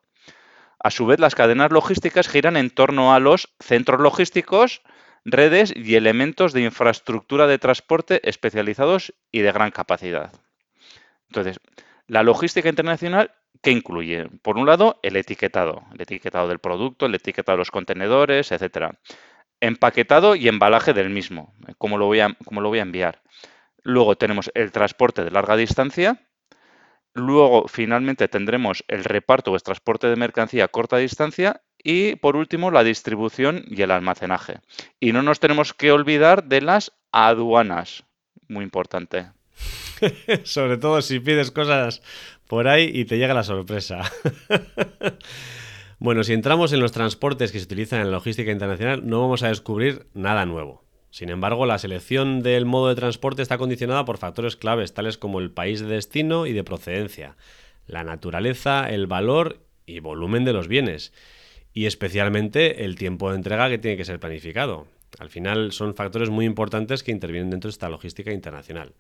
A 0.79 0.91
su 0.91 1.07
vez, 1.07 1.19
las 1.19 1.35
cadenas 1.35 1.73
logísticas 1.73 2.29
giran 2.29 2.57
en 2.57 2.71
torno 2.71 3.15
a 3.15 3.21
los 3.21 3.55
centros 3.59 4.01
logísticos, 4.01 4.83
redes 5.25 5.73
y 5.75 5.97
elementos 5.97 6.53
de 6.53 6.63
infraestructura 6.63 7.47
de 7.47 7.59
transporte 7.59 8.21
especializados 8.29 9.15
y 9.33 9.41
de 9.41 9.53
gran 9.53 9.71
capacidad. 9.71 10.33
Entonces, 11.29 11.59
la 12.07 12.23
logística 12.23 12.69
internacional, 12.69 13.33
¿qué 13.63 13.71
incluye? 13.71 14.29
Por 14.43 14.59
un 14.59 14.67
lado, 14.67 14.99
el 15.03 15.17
etiquetado, 15.17 15.85
el 15.93 16.01
etiquetado 16.01 16.49
del 16.49 16.59
producto, 16.59 17.07
el 17.07 17.15
etiquetado 17.15 17.57
de 17.57 17.61
los 17.61 17.71
contenedores, 17.71 18.53
etcétera. 18.53 18.99
Empaquetado 19.61 20.37
y 20.37 20.49
embalaje 20.49 20.93
del 20.93 21.11
mismo, 21.11 21.55
cómo 21.79 21.99
lo 21.99 22.07
voy 22.07 22.21
a, 22.21 22.37
cómo 22.45 22.61
lo 22.61 22.69
voy 22.69 22.79
a 22.79 22.83
enviar. 22.83 23.23
Luego 23.83 24.17
tenemos 24.17 24.51
el 24.55 24.73
transporte 24.73 25.25
de 25.25 25.31
larga 25.31 25.57
distancia, 25.57 26.27
Luego, 27.17 27.67
finalmente, 27.67 28.29
tendremos 28.29 28.85
el 28.89 29.03
reparto 29.03 29.51
o 29.51 29.55
el 29.55 29.63
transporte 29.63 30.07
de 30.07 30.17
mercancía 30.17 30.67
a 30.67 30.69
corta 30.69 30.99
distancia 30.99 31.63
y, 31.83 32.17
por 32.17 32.37
último, 32.37 32.71
la 32.71 32.85
distribución 32.85 33.65
y 33.69 33.81
el 33.81 33.91
almacenaje. 33.91 34.61
Y 35.01 35.13
no 35.13 35.23
nos 35.23 35.41
tenemos 35.41 35.73
que 35.73 35.93
olvidar 35.93 36.45
de 36.45 36.61
las 36.61 36.93
aduanas. 37.13 38.05
Muy 38.49 38.65
importante. 38.65 39.31
Sobre 40.45 40.77
todo 40.77 41.01
si 41.01 41.19
pides 41.19 41.51
cosas 41.51 42.03
por 42.47 42.69
ahí 42.69 42.91
y 42.93 43.05
te 43.05 43.19
llega 43.19 43.35
la 43.35 43.45
sorpresa. 43.45 44.03
bueno, 45.99 46.25
si 46.25 46.33
entramos 46.33 46.73
en 46.73 46.81
los 46.81 46.93
transportes 46.93 47.53
que 47.53 47.59
se 47.59 47.65
utilizan 47.65 48.01
en 48.01 48.07
la 48.07 48.13
logística 48.13 48.51
internacional, 48.51 49.07
no 49.07 49.21
vamos 49.21 49.43
a 49.43 49.49
descubrir 49.49 50.07
nada 50.15 50.47
nuevo. 50.47 50.85
Sin 51.11 51.31
embargo, 51.31 51.65
la 51.67 51.79
selección 51.79 52.43
del 52.43 52.67
modo 52.67 52.89
de 52.89 52.95
transporte 52.95 53.43
está 53.43 53.59
condicionada 53.59 54.05
por 54.05 54.19
factores 54.19 54.57
claves, 54.57 54.93
tales 54.93 55.17
como 55.17 55.41
el 55.41 55.51
país 55.51 55.81
de 55.81 55.87
destino 55.87 56.47
y 56.47 56.53
de 56.53 56.65
procedencia, 56.65 57.37
la 57.87 58.05
naturaleza, 58.05 58.89
el 58.91 59.07
valor 59.07 59.61
y 59.87 60.01
volumen 60.01 60.45
de 60.45 60.53
los 60.53 60.69
bienes, 60.69 61.13
y 61.73 61.87
especialmente 61.87 62.85
el 62.85 62.97
tiempo 62.97 63.31
de 63.31 63.37
entrega 63.37 63.69
que 63.69 63.79
tiene 63.79 63.97
que 63.97 64.05
ser 64.05 64.21
planificado. 64.21 64.89
Al 65.19 65.31
final 65.31 65.73
son 65.73 65.95
factores 65.95 66.29
muy 66.29 66.45
importantes 66.45 67.03
que 67.03 67.13
intervienen 67.13 67.51
dentro 67.51 67.69
de 67.69 67.73
esta 67.73 67.89
logística 67.89 68.33
internacional. 68.33 68.93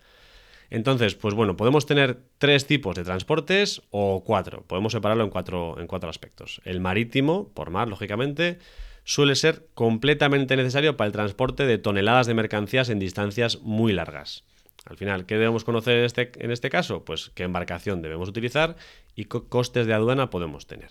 Entonces, 0.70 1.14
pues 1.14 1.34
bueno, 1.34 1.56
podemos 1.56 1.86
tener 1.86 2.18
tres 2.38 2.66
tipos 2.66 2.96
de 2.96 3.04
transportes 3.04 3.82
o 3.90 4.24
cuatro. 4.24 4.64
Podemos 4.66 4.92
separarlo 4.92 5.24
en 5.24 5.30
cuatro, 5.30 5.80
en 5.80 5.86
cuatro 5.86 6.10
aspectos. 6.10 6.60
El 6.64 6.80
marítimo, 6.80 7.48
por 7.54 7.70
mar, 7.70 7.88
lógicamente, 7.88 8.58
suele 9.04 9.36
ser 9.36 9.66
completamente 9.74 10.56
necesario 10.56 10.96
para 10.96 11.06
el 11.06 11.12
transporte 11.12 11.66
de 11.66 11.78
toneladas 11.78 12.26
de 12.26 12.34
mercancías 12.34 12.88
en 12.88 12.98
distancias 12.98 13.60
muy 13.62 13.92
largas. 13.92 14.44
Al 14.84 14.96
final, 14.96 15.26
¿qué 15.26 15.34
debemos 15.34 15.64
conocer 15.64 15.98
en 15.98 16.04
este, 16.04 16.32
en 16.38 16.50
este 16.50 16.70
caso? 16.70 17.04
Pues 17.04 17.30
qué 17.34 17.42
embarcación 17.42 18.02
debemos 18.02 18.28
utilizar 18.28 18.76
y 19.14 19.24
qué 19.24 19.42
costes 19.48 19.86
de 19.86 19.94
aduana 19.94 20.30
podemos 20.30 20.66
tener. 20.66 20.90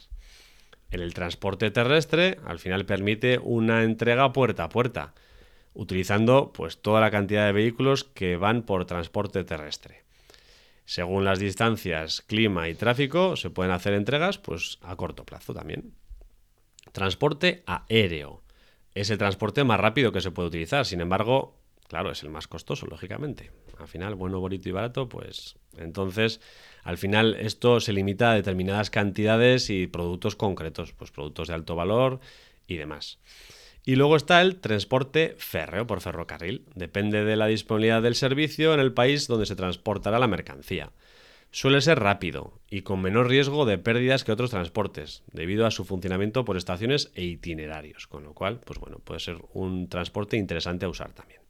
En 0.92 1.02
el 1.02 1.14
transporte 1.14 1.72
terrestre, 1.72 2.38
al 2.46 2.60
final 2.60 2.86
permite 2.86 3.40
una 3.42 3.84
entrega 3.84 4.32
puerta 4.32 4.66
a 4.66 4.70
puerta, 4.70 5.14
utilizando 5.76 6.52
pues 6.54 6.82
toda 6.82 7.02
la 7.02 7.12
cantidad 7.12 7.46
de 7.46 7.52
vehículos 7.52 8.04
que 8.04 8.38
van 8.38 8.64
por 8.64 8.86
transporte 8.86 9.44
terrestre. 9.44 10.04
Según 10.86 11.26
las 11.26 11.40
distancias, 11.40 12.22
clima 12.22 12.70
y 12.70 12.76
tráfico, 12.76 13.36
se 13.36 13.50
pueden 13.50 13.72
hacer 13.72 13.94
entregas 13.94 14.38
pues 14.38 14.80
a 14.82 14.96
corto 14.96 15.26
plazo 15.26 15.54
también. 15.54 15.94
Transporte 16.92 17.64
aéreo. 17.66 18.42
Es 18.94 19.10
el 19.10 19.18
transporte 19.18 19.64
más 19.64 19.80
rápido 19.80 20.12
que 20.12 20.22
se 20.22 20.32
puede 20.32 20.48
utilizar, 20.48 20.86
sin 20.86 21.02
embargo, 21.02 21.58
claro, 21.90 22.12
es 22.12 22.24
el 22.24 22.30
más 22.30 22.48
costoso, 22.48 22.86
lógicamente. 22.86 23.52
Al 23.78 23.90
final, 23.90 24.16
bueno, 24.16 24.40
bonito 24.40 24.70
y 24.70 24.72
barato, 24.72 25.10
pues 25.10 25.58
entonces, 25.78 26.40
al 26.84 26.98
final 26.98 27.36
esto 27.36 27.80
se 27.80 27.92
limita 27.92 28.32
a 28.32 28.36
determinadas 28.36 28.90
cantidades 28.90 29.70
y 29.70 29.88
productos 29.88 30.36
concretos, 30.36 30.94
pues 30.94 31.12
productos 31.12 31.50
de 31.50 31.56
alto 31.56 31.76
valor 31.76 32.20
y 32.68 32.78
demás. 32.78 33.20
Y 33.86 33.96
luego 33.96 34.16
está 34.16 34.42
el 34.42 34.56
transporte 34.56 35.36
férreo 35.38 35.86
por 35.86 36.02
ferrocarril. 36.02 36.66
Depende 36.74 37.24
de 37.24 37.36
la 37.36 37.46
disponibilidad 37.46 38.02
del 38.02 38.16
servicio 38.16 38.74
en 38.74 38.80
el 38.80 38.94
país 38.94 39.28
donde 39.28 39.46
se 39.46 39.56
transportará 39.56 40.18
la 40.18 40.28
mercancía. 40.28 40.92
Suele 41.52 41.80
ser 41.82 42.00
rápido 42.00 42.60
y 42.70 42.82
con 42.82 43.02
menor 43.02 43.30
riesgo 43.30 43.66
de 43.66 43.78
pérdidas 43.78 44.24
que 44.24 44.32
otros 44.32 44.50
transportes, 44.50 45.24
debido 45.32 45.68
a 45.68 45.72
su 45.72 45.86
funcionamiento 45.86 46.44
por 46.44 46.58
estaciones 46.58 47.12
e 47.14 47.24
itinerarios, 47.24 48.08
con 48.08 48.24
lo 48.24 48.34
cual, 48.34 48.60
pues 48.66 48.80
bueno, 48.80 49.00
puede 49.00 49.20
ser 49.20 49.38
un 49.54 49.88
transporte 49.88 50.36
interesante 50.36 50.86
a 50.86 50.90
usar 50.90 51.14
también. 51.14 51.42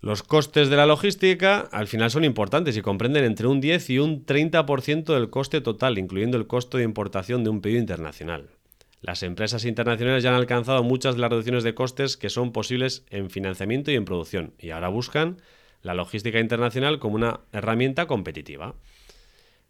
Los 0.00 0.22
costes 0.22 0.68
de 0.70 0.76
la 0.76 0.86
logística 0.86 1.68
al 1.72 1.88
final 1.88 2.12
son 2.12 2.24
importantes 2.24 2.76
y 2.76 2.82
comprenden 2.82 3.24
entre 3.24 3.48
un 3.48 3.60
10 3.60 3.90
y 3.90 3.98
un 3.98 4.24
30% 4.24 5.12
del 5.12 5.28
coste 5.28 5.60
total, 5.60 5.98
incluyendo 5.98 6.38
el 6.38 6.46
costo 6.46 6.78
de 6.78 6.84
importación 6.84 7.42
de 7.42 7.50
un 7.50 7.60
pedido 7.60 7.80
internacional. 7.80 8.57
Las 9.00 9.22
empresas 9.22 9.64
internacionales 9.64 10.22
ya 10.22 10.30
han 10.30 10.36
alcanzado 10.36 10.82
muchas 10.82 11.14
de 11.14 11.20
las 11.20 11.30
reducciones 11.30 11.64
de 11.64 11.74
costes 11.74 12.16
que 12.16 12.30
son 12.30 12.52
posibles 12.52 13.04
en 13.10 13.30
financiamiento 13.30 13.90
y 13.90 13.94
en 13.94 14.04
producción, 14.04 14.54
y 14.58 14.70
ahora 14.70 14.88
buscan 14.88 15.38
la 15.82 15.94
logística 15.94 16.40
internacional 16.40 16.98
como 16.98 17.14
una 17.14 17.40
herramienta 17.52 18.06
competitiva. 18.06 18.74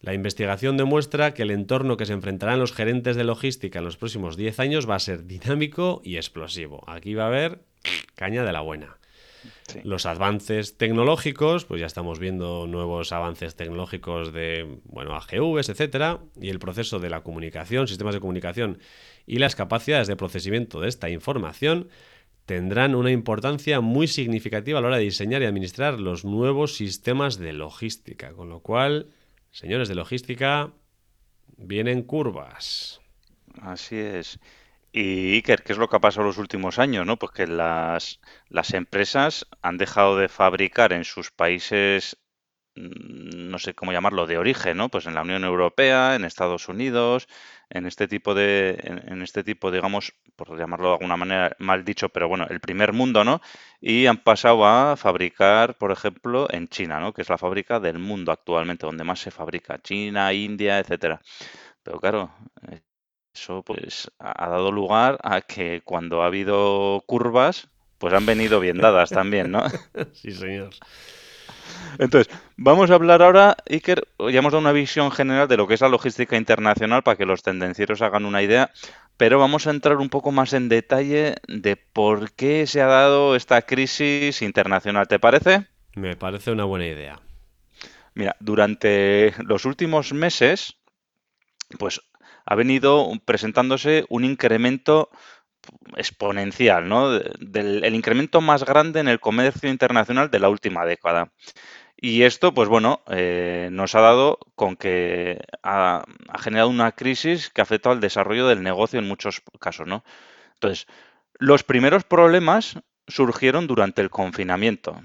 La 0.00 0.14
investigación 0.14 0.76
demuestra 0.76 1.34
que 1.34 1.42
el 1.42 1.50
entorno 1.50 1.96
que 1.96 2.06
se 2.06 2.12
enfrentarán 2.12 2.60
los 2.60 2.72
gerentes 2.72 3.16
de 3.16 3.24
logística 3.24 3.80
en 3.80 3.84
los 3.84 3.96
próximos 3.96 4.36
10 4.36 4.60
años 4.60 4.88
va 4.88 4.94
a 4.94 5.00
ser 5.00 5.26
dinámico 5.26 6.00
y 6.04 6.16
explosivo. 6.16 6.84
Aquí 6.86 7.14
va 7.14 7.24
a 7.24 7.28
haber 7.28 7.60
caña 8.14 8.44
de 8.44 8.52
la 8.52 8.60
buena. 8.60 8.98
Los 9.84 10.06
avances 10.06 10.76
tecnológicos, 10.76 11.64
pues 11.64 11.80
ya 11.80 11.86
estamos 11.86 12.18
viendo 12.18 12.66
nuevos 12.66 13.12
avances 13.12 13.56
tecnológicos 13.56 14.32
de, 14.32 14.80
bueno, 14.84 15.14
AGVs, 15.14 15.68
etcétera, 15.68 16.20
y 16.40 16.48
el 16.50 16.58
proceso 16.58 16.98
de 16.98 17.10
la 17.10 17.22
comunicación, 17.22 17.88
sistemas 17.88 18.14
de 18.14 18.20
comunicación 18.20 18.78
y 19.26 19.38
las 19.38 19.54
capacidades 19.54 20.08
de 20.08 20.16
procesamiento 20.16 20.80
de 20.80 20.88
esta 20.88 21.10
información 21.10 21.88
tendrán 22.46 22.94
una 22.94 23.10
importancia 23.10 23.82
muy 23.82 24.08
significativa 24.08 24.78
a 24.78 24.82
la 24.82 24.88
hora 24.88 24.96
de 24.96 25.04
diseñar 25.04 25.42
y 25.42 25.44
administrar 25.44 26.00
los 26.00 26.24
nuevos 26.24 26.76
sistemas 26.76 27.36
de 27.38 27.52
logística. 27.52 28.32
Con 28.32 28.48
lo 28.48 28.60
cual, 28.60 29.10
señores 29.50 29.88
de 29.88 29.94
logística, 29.94 30.72
vienen 31.58 32.02
curvas. 32.02 33.02
Así 33.60 33.96
es. 33.96 34.40
Y 35.00 35.34
Iker, 35.34 35.62
¿qué 35.62 35.72
es 35.72 35.78
lo 35.78 35.88
que 35.88 35.96
ha 35.96 36.00
pasado 36.00 36.22
en 36.22 36.28
los 36.28 36.38
últimos 36.38 36.78
años? 36.78 37.06
¿no? 37.06 37.18
Pues 37.18 37.32
que 37.32 37.46
las, 37.46 38.20
las 38.48 38.74
empresas 38.74 39.46
han 39.62 39.78
dejado 39.78 40.16
de 40.18 40.28
fabricar 40.28 40.92
en 40.92 41.04
sus 41.04 41.30
países 41.30 42.16
Mm, 42.78 43.50
no 43.50 43.58
sé 43.58 43.74
cómo 43.74 43.92
llamarlo, 43.92 44.26
de 44.26 44.38
origen, 44.38 44.76
¿no? 44.76 44.88
Pues 44.88 45.06
en 45.06 45.14
la 45.14 45.22
Unión 45.22 45.44
Europea, 45.44 46.14
en 46.14 46.24
Estados 46.24 46.68
Unidos, 46.68 47.28
en 47.70 47.86
este 47.86 48.06
tipo 48.08 48.34
de, 48.34 48.78
en, 48.82 49.22
este 49.22 49.42
tipo, 49.44 49.70
digamos, 49.70 50.14
por 50.36 50.56
llamarlo 50.58 50.88
de 50.88 50.94
alguna 50.94 51.16
manera 51.16 51.56
mal 51.58 51.84
dicho, 51.84 52.08
pero 52.10 52.28
bueno, 52.28 52.46
el 52.48 52.60
primer 52.60 52.92
mundo, 52.92 53.24
¿no? 53.24 53.40
Y 53.80 54.06
han 54.06 54.18
pasado 54.18 54.64
a 54.66 54.96
fabricar, 54.96 55.76
por 55.76 55.90
ejemplo, 55.92 56.46
en 56.50 56.68
China, 56.68 57.00
¿no? 57.00 57.12
Que 57.12 57.22
es 57.22 57.28
la 57.28 57.38
fábrica 57.38 57.80
del 57.80 57.98
mundo 57.98 58.32
actualmente, 58.32 58.86
donde 58.86 59.04
más 59.04 59.20
se 59.20 59.30
fabrica, 59.30 59.80
China, 59.82 60.32
India, 60.32 60.78
etcétera. 60.78 61.20
Pero 61.82 62.00
claro, 62.00 62.32
eso 63.38 63.62
pues 63.62 64.10
ha 64.18 64.48
dado 64.48 64.72
lugar 64.72 65.18
a 65.22 65.40
que 65.40 65.80
cuando 65.84 66.22
ha 66.22 66.26
habido 66.26 67.02
curvas, 67.06 67.68
pues 67.98 68.12
han 68.12 68.26
venido 68.26 68.60
bien 68.60 68.78
dadas 68.78 69.10
también, 69.10 69.50
¿no? 69.50 69.64
Sí, 70.12 70.32
señor. 70.32 70.70
Entonces, 71.98 72.32
vamos 72.56 72.90
a 72.90 72.94
hablar 72.94 73.22
ahora, 73.22 73.56
Iker, 73.68 74.06
ya 74.18 74.38
hemos 74.38 74.52
dado 74.52 74.60
una 74.60 74.72
visión 74.72 75.10
general 75.10 75.48
de 75.48 75.56
lo 75.56 75.66
que 75.66 75.74
es 75.74 75.80
la 75.80 75.88
logística 75.88 76.36
internacional 76.36 77.02
para 77.02 77.16
que 77.16 77.26
los 77.26 77.42
tendencieros 77.42 78.02
hagan 78.02 78.24
una 78.24 78.42
idea, 78.42 78.70
pero 79.16 79.38
vamos 79.38 79.66
a 79.66 79.70
entrar 79.70 79.96
un 79.96 80.08
poco 80.08 80.32
más 80.32 80.52
en 80.52 80.68
detalle 80.68 81.36
de 81.46 81.76
por 81.76 82.32
qué 82.32 82.66
se 82.66 82.82
ha 82.82 82.86
dado 82.86 83.36
esta 83.36 83.62
crisis 83.62 84.42
internacional. 84.42 85.08
¿Te 85.08 85.18
parece? 85.18 85.66
Me 85.94 86.16
parece 86.16 86.52
una 86.52 86.64
buena 86.64 86.86
idea. 86.86 87.20
Mira, 88.14 88.36
durante 88.40 89.34
los 89.44 89.64
últimos 89.64 90.12
meses, 90.12 90.76
pues 91.78 92.00
ha 92.48 92.54
venido 92.54 93.12
presentándose 93.26 94.06
un 94.08 94.24
incremento 94.24 95.10
exponencial, 95.98 96.88
¿no? 96.88 97.14
El 97.14 97.94
incremento 97.94 98.40
más 98.40 98.64
grande 98.64 99.00
en 99.00 99.08
el 99.08 99.20
comercio 99.20 99.68
internacional 99.68 100.30
de 100.30 100.38
la 100.40 100.48
última 100.48 100.86
década. 100.86 101.30
Y 101.94 102.22
esto, 102.22 102.54
pues 102.54 102.70
bueno, 102.70 103.02
eh, 103.08 103.68
nos 103.70 103.94
ha 103.94 104.00
dado 104.00 104.38
con 104.54 104.76
que 104.76 105.40
ha, 105.62 106.06
generado 106.38 106.70
una 106.70 106.92
crisis 106.92 107.50
que 107.50 107.60
ha 107.60 107.64
afectado 107.64 107.92
al 107.94 108.00
desarrollo 108.00 108.48
del 108.48 108.62
negocio 108.62 108.98
en 108.98 109.08
muchos 109.08 109.42
casos. 109.60 109.86
Entonces, 110.54 110.86
Los 111.38 111.64
primeros 111.64 112.04
problemas 112.04 112.78
surgieron 113.08 113.66
durante 113.66 114.00
el 114.00 114.08
confinamiento, 114.08 115.02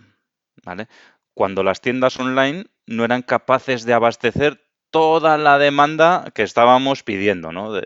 ¿vale? 0.63 0.87
Cuando 1.33 1.63
las 1.63 1.81
tiendas 1.81 2.17
online 2.19 2.67
no 2.85 3.03
eran 3.03 3.21
capaces 3.21 3.85
de 3.85 3.93
abastecer 3.93 4.63
toda 4.93 5.39
la 5.39 5.57
demanda 5.57 6.31
que 6.35 6.43
estábamos 6.43 7.01
pidiendo, 7.01 7.51
¿no? 7.51 7.73
De, 7.73 7.83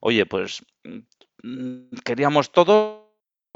oye, 0.00 0.24
pues 0.24 0.64
mm, 1.42 1.98
queríamos 2.02 2.50
todo, 2.50 3.12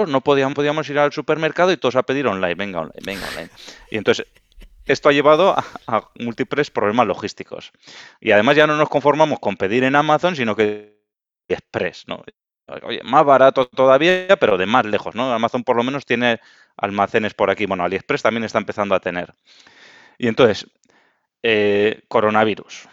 no 0.07 0.21
podíamos, 0.21 0.55
podíamos 0.55 0.87
ir 0.91 0.99
al 0.99 1.11
supermercado 1.11 1.73
y 1.73 1.79
todos 1.79 1.97
a 1.97 2.03
pedir 2.03 2.27
online, 2.27 2.55
venga 2.57 2.81
online, 2.81 3.01
venga 3.03 3.27
online. 3.29 3.49
Y 3.91 3.97
entonces 3.97 4.27
esto 4.85 5.09
ha 5.09 5.13
llevado 5.13 5.57
a, 5.87 6.11
múltiples 6.17 6.71
problemas 6.71 7.07
logísticos. 7.07 7.73
Y 8.21 8.33
además 8.33 8.57
ya 8.57 8.67
no 8.67 8.77
nos 8.77 8.91
conformamos 8.91 9.41
con 9.41 9.57
pedir 9.57 9.83
en 9.85 9.97
Amazon, 9.97 10.37
sino 10.37 10.55
que 10.55 11.01
Express, 11.49 12.05
¿no? 12.07 12.23
Oye, 12.83 13.01
más 13.03 13.25
barato 13.25 13.67
todavía, 13.67 14.37
pero 14.39 14.59
de 14.59 14.67
más 14.67 14.85
lejos, 14.85 15.15
¿no? 15.15 15.33
Amazon 15.33 15.65
por 15.65 15.75
lo 15.75 15.83
menos 15.83 16.05
tiene 16.05 16.39
almacenes 16.77 17.33
por 17.33 17.51
aquí. 17.51 17.65
Bueno, 17.65 17.83
AliExpress 17.83 18.23
también 18.23 18.45
está 18.45 18.59
empezando 18.59 18.95
a 18.95 19.01
tener. 19.01 19.35
Y 20.19 20.29
entonces, 20.29 20.67
eh, 21.43 22.03
coronavirus, 22.09 22.89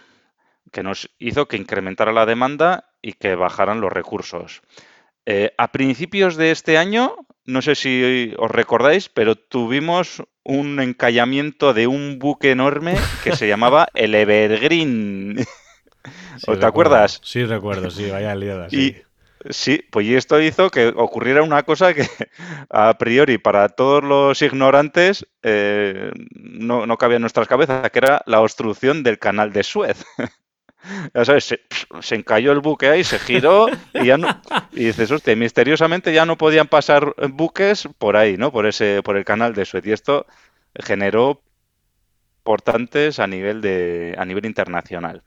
que 0.71 0.83
nos 0.83 1.09
hizo 1.19 1.47
que 1.47 1.57
incrementara 1.57 2.11
la 2.11 2.25
demanda 2.25 2.91
y 3.01 3.13
que 3.13 3.35
bajaran 3.35 3.81
los 3.81 3.91
recursos. 3.91 4.61
Eh, 5.25 5.53
a 5.57 5.71
principios 5.71 6.37
de 6.37 6.51
este 6.51 6.77
año, 6.77 7.15
no 7.45 7.61
sé 7.61 7.75
si 7.75 8.33
os 8.37 8.49
recordáis, 8.49 9.09
pero 9.09 9.35
tuvimos 9.35 10.23
un 10.43 10.79
encallamiento 10.79 11.73
de 11.73 11.87
un 11.87 12.19
buque 12.19 12.51
enorme 12.51 12.95
que 13.23 13.35
se 13.35 13.47
llamaba 13.47 13.87
el 13.93 14.15
Evergreen. 14.15 15.35
te 16.45 16.65
acuerdas? 16.65 17.19
Sí, 17.23 17.43
recuerdo, 17.43 17.91
sí, 17.91 18.09
vaya 18.09 18.33
liada. 18.35 18.69
Sí. 18.69 18.95
Sí, 19.49 19.83
pues 19.91 20.05
y 20.05 20.15
esto 20.15 20.39
hizo 20.41 20.69
que 20.69 20.87
ocurriera 20.89 21.43
una 21.43 21.63
cosa 21.63 21.93
que 21.93 22.07
a 22.69 22.97
priori 22.97 23.37
para 23.37 23.69
todos 23.69 24.03
los 24.03 24.41
ignorantes 24.41 25.27
eh, 25.43 26.11
no, 26.35 26.85
no 26.85 26.97
cabía 26.97 27.17
en 27.17 27.21
nuestras 27.21 27.47
cabezas, 27.47 27.89
que 27.91 27.99
era 27.99 28.21
la 28.25 28.41
obstrucción 28.41 29.03
del 29.03 29.19
canal 29.19 29.53
de 29.53 29.63
Suez. 29.63 30.05
ya 31.13 31.25
sabes, 31.25 31.57
se, 32.01 32.15
encalló 32.15 32.51
el 32.51 32.59
buque 32.59 32.89
ahí, 32.89 33.03
se 33.03 33.19
giró 33.19 33.67
y 33.93 34.05
ya 34.05 34.17
no. 34.17 34.27
Y 34.71 34.85
dices, 34.85 35.11
hostia, 35.11 35.35
misteriosamente 35.35 36.13
ya 36.13 36.25
no 36.25 36.37
podían 36.37 36.67
pasar 36.67 37.13
buques 37.29 37.87
por 37.97 38.17
ahí, 38.17 38.37
¿no? 38.37 38.51
Por 38.51 38.65
ese, 38.65 39.01
por 39.03 39.17
el 39.17 39.25
canal 39.25 39.53
de 39.53 39.65
Suez. 39.65 39.85
Y 39.85 39.91
esto 39.91 40.25
generó 40.75 41.41
importantes 42.39 43.19
a 43.19 43.27
nivel 43.27 43.61
de, 43.61 44.15
a 44.17 44.25
nivel 44.25 44.45
internacional. 44.45 45.23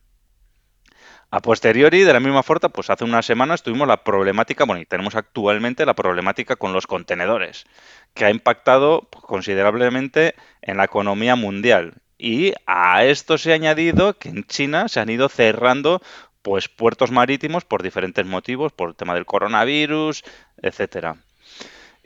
A 1.33 1.41
posteriori, 1.41 2.01
de 2.01 2.13
la 2.13 2.19
misma 2.19 2.43
forma, 2.43 2.71
pues 2.71 2.91
hace 2.91 3.05
unas 3.05 3.25
semanas 3.25 3.63
tuvimos 3.63 3.87
la 3.87 4.03
problemática, 4.03 4.65
bueno, 4.65 4.83
y 4.83 4.87
tenemos 4.87 5.15
actualmente 5.15 5.87
la 5.87 5.95
problemática 5.95 6.57
con 6.57 6.73
los 6.73 6.89
contenedores, 6.89 7.67
que 8.15 8.25
ha 8.25 8.31
impactado 8.31 9.09
considerablemente 9.11 10.35
en 10.61 10.77
la 10.77 10.85
economía 10.85 11.37
mundial. 11.37 11.95
Y 12.19 12.53
a 12.67 13.05
esto 13.05 13.39
se 13.39 13.53
ha 13.53 13.55
añadido 13.55 14.19
que 14.19 14.29
en 14.29 14.45
China 14.45 14.89
se 14.89 14.99
han 14.99 15.09
ido 15.09 15.29
cerrando 15.29 16.03
pues 16.43 16.69
puertos 16.69 17.13
marítimos 17.13 17.65
por 17.65 17.83
diferentes 17.83 18.27
motivos, 18.27 18.73
por 18.73 18.89
el 18.89 18.97
tema 18.97 19.15
del 19.15 19.25
coronavirus, 19.25 20.25
etcétera. 20.61 21.17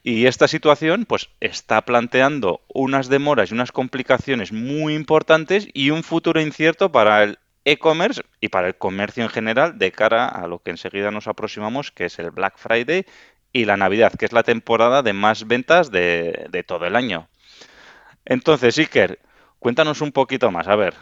Y 0.02 0.26
esta 0.26 0.48
situación 0.48 1.06
pues 1.06 1.30
está 1.40 1.80
planteando 1.80 2.60
unas 2.68 3.08
demoras 3.08 3.50
y 3.50 3.54
unas 3.54 3.72
complicaciones 3.72 4.52
muy 4.52 4.94
importantes 4.94 5.66
y 5.72 5.90
un 5.90 6.02
futuro 6.02 6.42
incierto 6.42 6.92
para 6.92 7.22
el 7.22 7.38
e-commerce 7.64 8.22
y 8.40 8.48
para 8.48 8.68
el 8.68 8.76
comercio 8.76 9.24
en 9.24 9.30
general 9.30 9.78
de 9.78 9.92
cara 9.92 10.26
a 10.26 10.46
lo 10.46 10.60
que 10.60 10.70
enseguida 10.70 11.10
nos 11.10 11.28
aproximamos, 11.28 11.90
que 11.90 12.06
es 12.06 12.18
el 12.18 12.30
Black 12.30 12.58
Friday 12.58 13.06
y 13.52 13.64
la 13.64 13.76
Navidad, 13.76 14.12
que 14.12 14.26
es 14.26 14.32
la 14.32 14.42
temporada 14.42 15.02
de 15.02 15.12
más 15.12 15.46
ventas 15.46 15.90
de, 15.90 16.46
de 16.50 16.62
todo 16.62 16.86
el 16.86 16.96
año. 16.96 17.28
Entonces, 18.24 18.78
Iker, 18.78 19.18
Cuéntanos 19.64 20.02
un 20.02 20.12
poquito 20.12 20.50
más, 20.50 20.68
a 20.68 20.76
ver. 20.76 20.92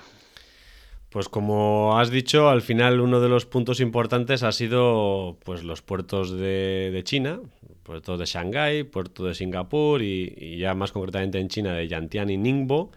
Pues 1.10 1.28
como 1.28 1.98
has 1.98 2.10
dicho, 2.10 2.48
al 2.48 2.62
final 2.62 3.00
uno 3.00 3.18
de 3.18 3.28
los 3.28 3.44
puntos 3.44 3.80
importantes 3.80 4.44
ha 4.44 4.52
sido 4.52 5.36
pues 5.44 5.64
los 5.64 5.82
puertos 5.82 6.30
de, 6.30 7.00
China, 7.02 7.40
puertos 7.82 8.20
de 8.20 8.24
Shanghái, 8.24 8.84
puerto 8.84 9.24
de 9.24 9.34
Singapur 9.34 10.00
y, 10.00 10.58
ya 10.58 10.74
más 10.74 10.92
concretamente 10.92 11.40
en 11.40 11.48
China 11.48 11.72
de 11.72 11.88
Yantian 11.88 12.30
y 12.30 12.36
Ningbo, 12.36 12.92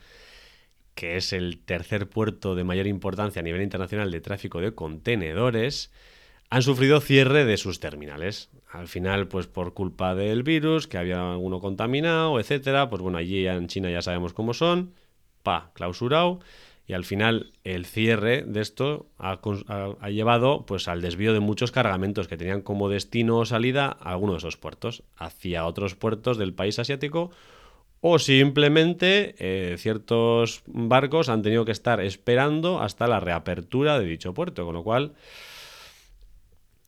que 0.95 1.17
es 1.17 1.33
el 1.33 1.59
tercer 1.59 2.09
puerto 2.09 2.55
de 2.55 2.63
mayor 2.63 2.87
importancia 2.87 3.41
a 3.41 3.43
nivel 3.43 3.61
internacional 3.61 4.09
de 4.09 4.21
tráfico 4.21 4.61
de 4.61 4.73
contenedores, 4.73 5.91
han 6.49 6.61
sufrido 6.61 7.01
cierre 7.01 7.43
de 7.45 7.57
sus 7.57 7.79
terminales. 7.79 8.49
Al 8.71 8.87
final, 8.87 9.27
pues 9.27 9.47
por 9.47 9.73
culpa 9.73 10.15
del 10.15 10.43
virus, 10.43 10.87
que 10.87 10.97
había 10.97 11.33
alguno 11.33 11.59
contaminado, 11.59 12.39
etcétera, 12.39 12.89
pues 12.89 13.01
bueno, 13.01 13.17
allí 13.17 13.45
en 13.47 13.67
China 13.67 13.91
ya 13.91 14.01
sabemos 14.01 14.33
cómo 14.33 14.53
son 14.53 14.93
pa, 15.43 15.71
clausurado. 15.73 16.39
Y 16.87 16.93
al 16.93 17.03
final 17.03 17.53
el 17.63 17.85
cierre 17.85 18.43
de 18.43 18.61
esto 18.61 19.07
ha, 19.17 19.39
llevado 20.09 20.65
pues, 20.67 20.87
al 20.87 21.01
desvío 21.01 21.33
de 21.33 21.39
muchos 21.39 21.71
cargamentos 21.71 22.27
que 22.27 22.37
tenían 22.37 22.61
como 22.61 22.89
destino 22.89 23.39
o 23.39 23.45
salida 23.45 23.97
a 23.99 24.11
alguno 24.11 24.33
de 24.33 24.37
esos 24.37 24.57
puertos, 24.57 25.03
hacia 25.17 25.65
otros 25.65 25.95
puertos 25.95 26.37
del 26.37 26.53
país 26.53 26.77
asiático 26.77 27.31
o 28.01 28.19
simplemente 28.19 29.35
eh, 29.39 29.77
ciertos 29.77 30.63
barcos 30.67 31.29
han 31.29 31.41
tenido 31.41 31.65
que 31.65 31.71
estar 31.71 32.01
esperando 32.01 32.81
hasta 32.81 33.07
la 33.07 33.19
reapertura 33.19 33.99
de 33.99 34.05
dicho 34.05 34.33
puerto, 34.33 34.65
con 34.65 34.75
lo 34.75 34.83
cual 34.83 35.13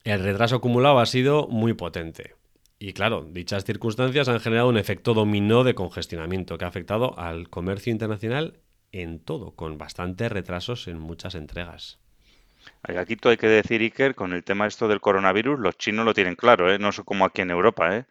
el 0.04 0.22
retraso 0.22 0.56
acumulado 0.56 1.00
ha 1.00 1.06
sido 1.06 1.48
muy 1.48 1.74
potente. 1.74 2.34
Y 2.78 2.92
claro, 2.92 3.26
dichas 3.28 3.64
circunstancias 3.64 4.28
han 4.28 4.38
generado 4.38 4.68
un 4.68 4.78
efecto 4.78 5.12
dominó 5.12 5.64
de 5.64 5.74
congestionamiento 5.74 6.56
que 6.56 6.64
ha 6.64 6.68
afectado 6.68 7.18
al 7.18 7.48
comercio 7.50 7.90
internacional 7.90 8.60
en 8.92 9.18
todo, 9.18 9.50
con 9.52 9.78
bastantes 9.78 10.30
retrasos 10.30 10.86
en 10.86 10.98
muchas 10.98 11.34
entregas. 11.34 11.98
Aquí 12.82 13.16
hay 13.24 13.36
que 13.36 13.48
decir, 13.48 13.80
Iker, 13.80 14.14
con 14.14 14.32
el 14.32 14.44
tema 14.44 14.66
esto 14.66 14.88
del 14.88 15.00
coronavirus, 15.00 15.58
los 15.58 15.76
chinos 15.76 16.04
lo 16.04 16.14
tienen 16.14 16.36
claro, 16.36 16.72
¿eh? 16.72 16.78
no 16.78 16.90
es 16.90 17.00
como 17.00 17.24
aquí 17.24 17.42
en 17.42 17.50
Europa. 17.50 17.96
¿eh? 17.96 18.04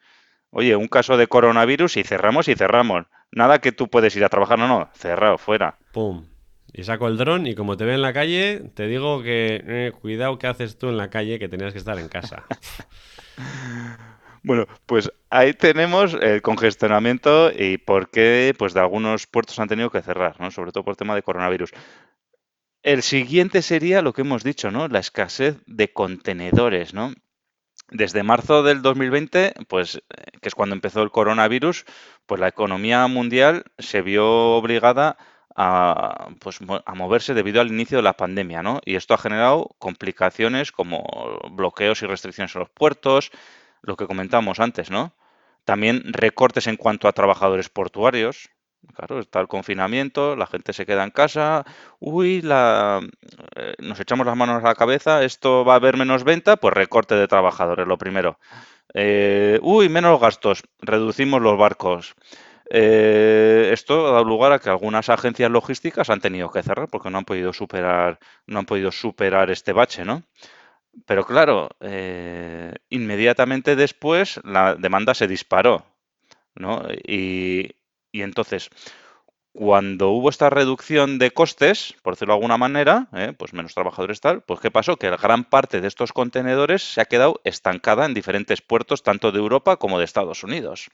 Oye, 0.50 0.76
un 0.76 0.88
caso 0.88 1.18
de 1.18 1.28
coronavirus 1.28 1.98
y 1.98 2.04
cerramos 2.04 2.48
y 2.48 2.56
cerramos. 2.56 3.06
Nada 3.32 3.60
que 3.60 3.72
tú 3.72 3.90
puedes 3.90 4.16
ir 4.16 4.24
a 4.24 4.30
trabajar, 4.30 4.58
no, 4.58 4.68
no, 4.68 4.90
cerrado, 4.94 5.38
fuera. 5.38 5.78
¡Pum! 5.92 6.26
Y 6.74 6.84
saco 6.84 7.08
el 7.08 7.18
dron 7.18 7.48
y 7.48 7.56
como 7.56 7.78
te 7.78 7.86
ve 7.86 7.96
en 7.96 8.02
la 8.02 8.14
calle, 8.14 8.72
te 8.74 8.88
digo 8.88 9.24
que 9.24 9.64
eh, 9.66 9.92
cuidado 10.00 10.38
que 10.38 10.48
haces 10.48 10.78
tú 10.78 10.90
en 10.90 10.98
la 10.98 11.10
calle 11.10 11.40
que 11.40 11.50
tenías 11.50 11.74
que 11.74 11.80
estar 11.80 11.98
en 11.98 12.10
casa. 12.10 12.44
Bueno, 14.44 14.66
pues 14.86 15.12
ahí 15.30 15.52
tenemos 15.52 16.14
el 16.14 16.42
congestionamiento 16.42 17.52
y 17.52 17.78
por 17.78 18.10
qué 18.10 18.56
pues 18.58 18.74
de 18.74 18.80
algunos 18.80 19.28
puertos 19.28 19.60
han 19.60 19.68
tenido 19.68 19.90
que 19.90 20.02
cerrar, 20.02 20.40
¿no? 20.40 20.52
Sobre 20.52 20.72
todo 20.72 20.86
por 20.86 20.94
el 20.94 20.98
tema 20.98 21.16
de 21.16 21.22
coronavirus. 21.22 21.72
El 22.82 23.04
siguiente 23.04 23.62
sería 23.62 24.02
lo 24.02 24.14
que 24.14 24.22
hemos 24.22 24.46
dicho, 24.46 24.72
¿no? 24.72 24.88
La 24.88 25.00
escasez 25.00 25.58
de 25.66 25.92
contenedores, 25.92 26.94
¿no? 26.94 27.14
Desde 27.90 28.24
marzo 28.24 28.64
del 28.64 28.82
2020, 28.82 29.54
pues, 29.68 29.96
eh, 29.96 30.02
que 30.42 30.50
es 30.50 30.56
cuando 30.56 30.76
empezó 30.76 31.02
el 31.02 31.12
coronavirus, 31.12 31.86
pues 32.26 32.40
la 32.42 32.50
economía 32.50 33.08
mundial 33.08 33.64
se 33.78 34.02
vio 34.02 34.28
obligada 34.58 35.18
a, 35.56 36.30
pues, 36.40 36.60
a 36.86 36.96
moverse 36.96 37.34
debido 37.34 37.62
al 37.62 37.70
inicio 37.70 37.98
de 37.98 38.04
la 38.04 38.18
pandemia, 38.18 38.62
¿no? 38.62 38.82
Y 38.86 38.96
esto 38.96 39.14
ha 39.14 39.18
generado 39.18 39.76
complicaciones 39.80 40.72
como 40.72 41.40
bloqueos 41.52 42.02
y 42.02 42.08
restricciones 42.08 42.54
en 42.56 42.60
los 42.60 42.70
puertos, 42.70 43.32
lo 43.82 43.96
que 43.96 44.06
comentamos 44.06 44.60
antes, 44.60 44.92
¿no? 44.92 45.16
También 45.66 46.04
recortes 46.14 46.68
en 46.68 46.78
cuanto 46.78 47.08
a 47.08 47.14
trabajadores 47.14 47.70
portuarios. 47.70 48.50
Claro, 48.96 49.20
está 49.20 49.40
el 49.42 49.48
confinamiento, 49.48 50.36
la 50.36 50.48
gente 50.48 50.74
se 50.74 50.86
queda 50.86 51.04
en 51.04 51.12
casa. 51.12 51.66
Uy, 52.00 52.42
eh, 52.44 53.74
nos 53.80 54.00
echamos 54.00 54.26
las 54.26 54.36
manos 54.36 54.64
a 54.64 54.68
la 54.68 54.76
cabeza, 54.76 55.24
esto 55.24 55.64
va 55.66 55.74
a 55.74 55.76
haber 55.76 55.98
menos 55.98 56.24
venta, 56.24 56.58
pues 56.58 56.74
recorte 56.74 57.16
de 57.16 57.28
trabajadores, 57.28 57.86
lo 57.88 57.98
primero. 57.98 58.40
Eh, 58.94 59.60
uy, 59.62 59.90
menos 59.90 60.20
gastos, 60.20 60.64
reducimos 60.80 61.42
los 61.42 61.58
barcos. 61.58 62.16
Eh, 62.70 63.70
esto 63.74 64.08
ha 64.08 64.12
dado 64.12 64.24
lugar 64.26 64.52
a 64.52 64.60
que 64.60 64.70
algunas 64.70 65.10
agencias 65.10 65.52
logísticas 65.52 66.10
han 66.10 66.22
tenido 66.22 66.52
que 66.52 66.64
cerrar 66.64 66.90
porque 66.90 67.10
no 67.10 67.20
han 67.20 67.26
podido 67.26 67.54
superar, 67.54 68.20
no 68.48 68.60
han 68.60 68.66
podido 68.66 68.92
superar 68.92 69.52
este 69.52 69.74
bache, 69.74 70.06
¿no? 70.06 70.24
Pero 71.06 71.26
claro, 71.26 71.70
inmediatamente 72.90 73.76
después 73.76 74.40
la 74.44 74.76
demanda 74.76 75.14
se 75.14 75.28
disparó, 75.28 75.86
¿no? 76.56 76.84
Y, 77.08 77.72
entonces, 78.22 78.70
cuando 79.58 80.12
hubo 80.12 80.30
esta 80.30 80.52
reducción 80.52 81.18
de 81.18 81.32
costes, 81.32 81.96
por 82.04 82.14
decirlo 82.14 82.34
de 82.34 82.38
alguna 82.38 82.60
manera, 82.60 83.08
¿eh? 83.14 83.34
pues 83.36 83.54
menos 83.54 83.74
trabajadores 83.74 84.22
tal, 84.22 84.42
pues 84.42 84.60
¿qué 84.60 84.70
pasó? 84.70 84.98
Que 84.98 85.10
gran 85.10 85.46
parte 85.46 85.82
de 85.82 85.88
estos 85.88 86.14
contenedores 86.14 86.84
se 86.84 87.02
ha 87.02 87.06
quedado 87.06 87.42
estancada 87.44 88.06
en 88.06 88.14
diferentes 88.14 88.62
puertos, 88.62 89.02
tanto 89.02 89.32
de 89.32 89.40
Europa 89.40 89.78
como 89.78 89.98
de 89.98 90.06
Estados 90.06 90.44
Unidos, 90.44 90.90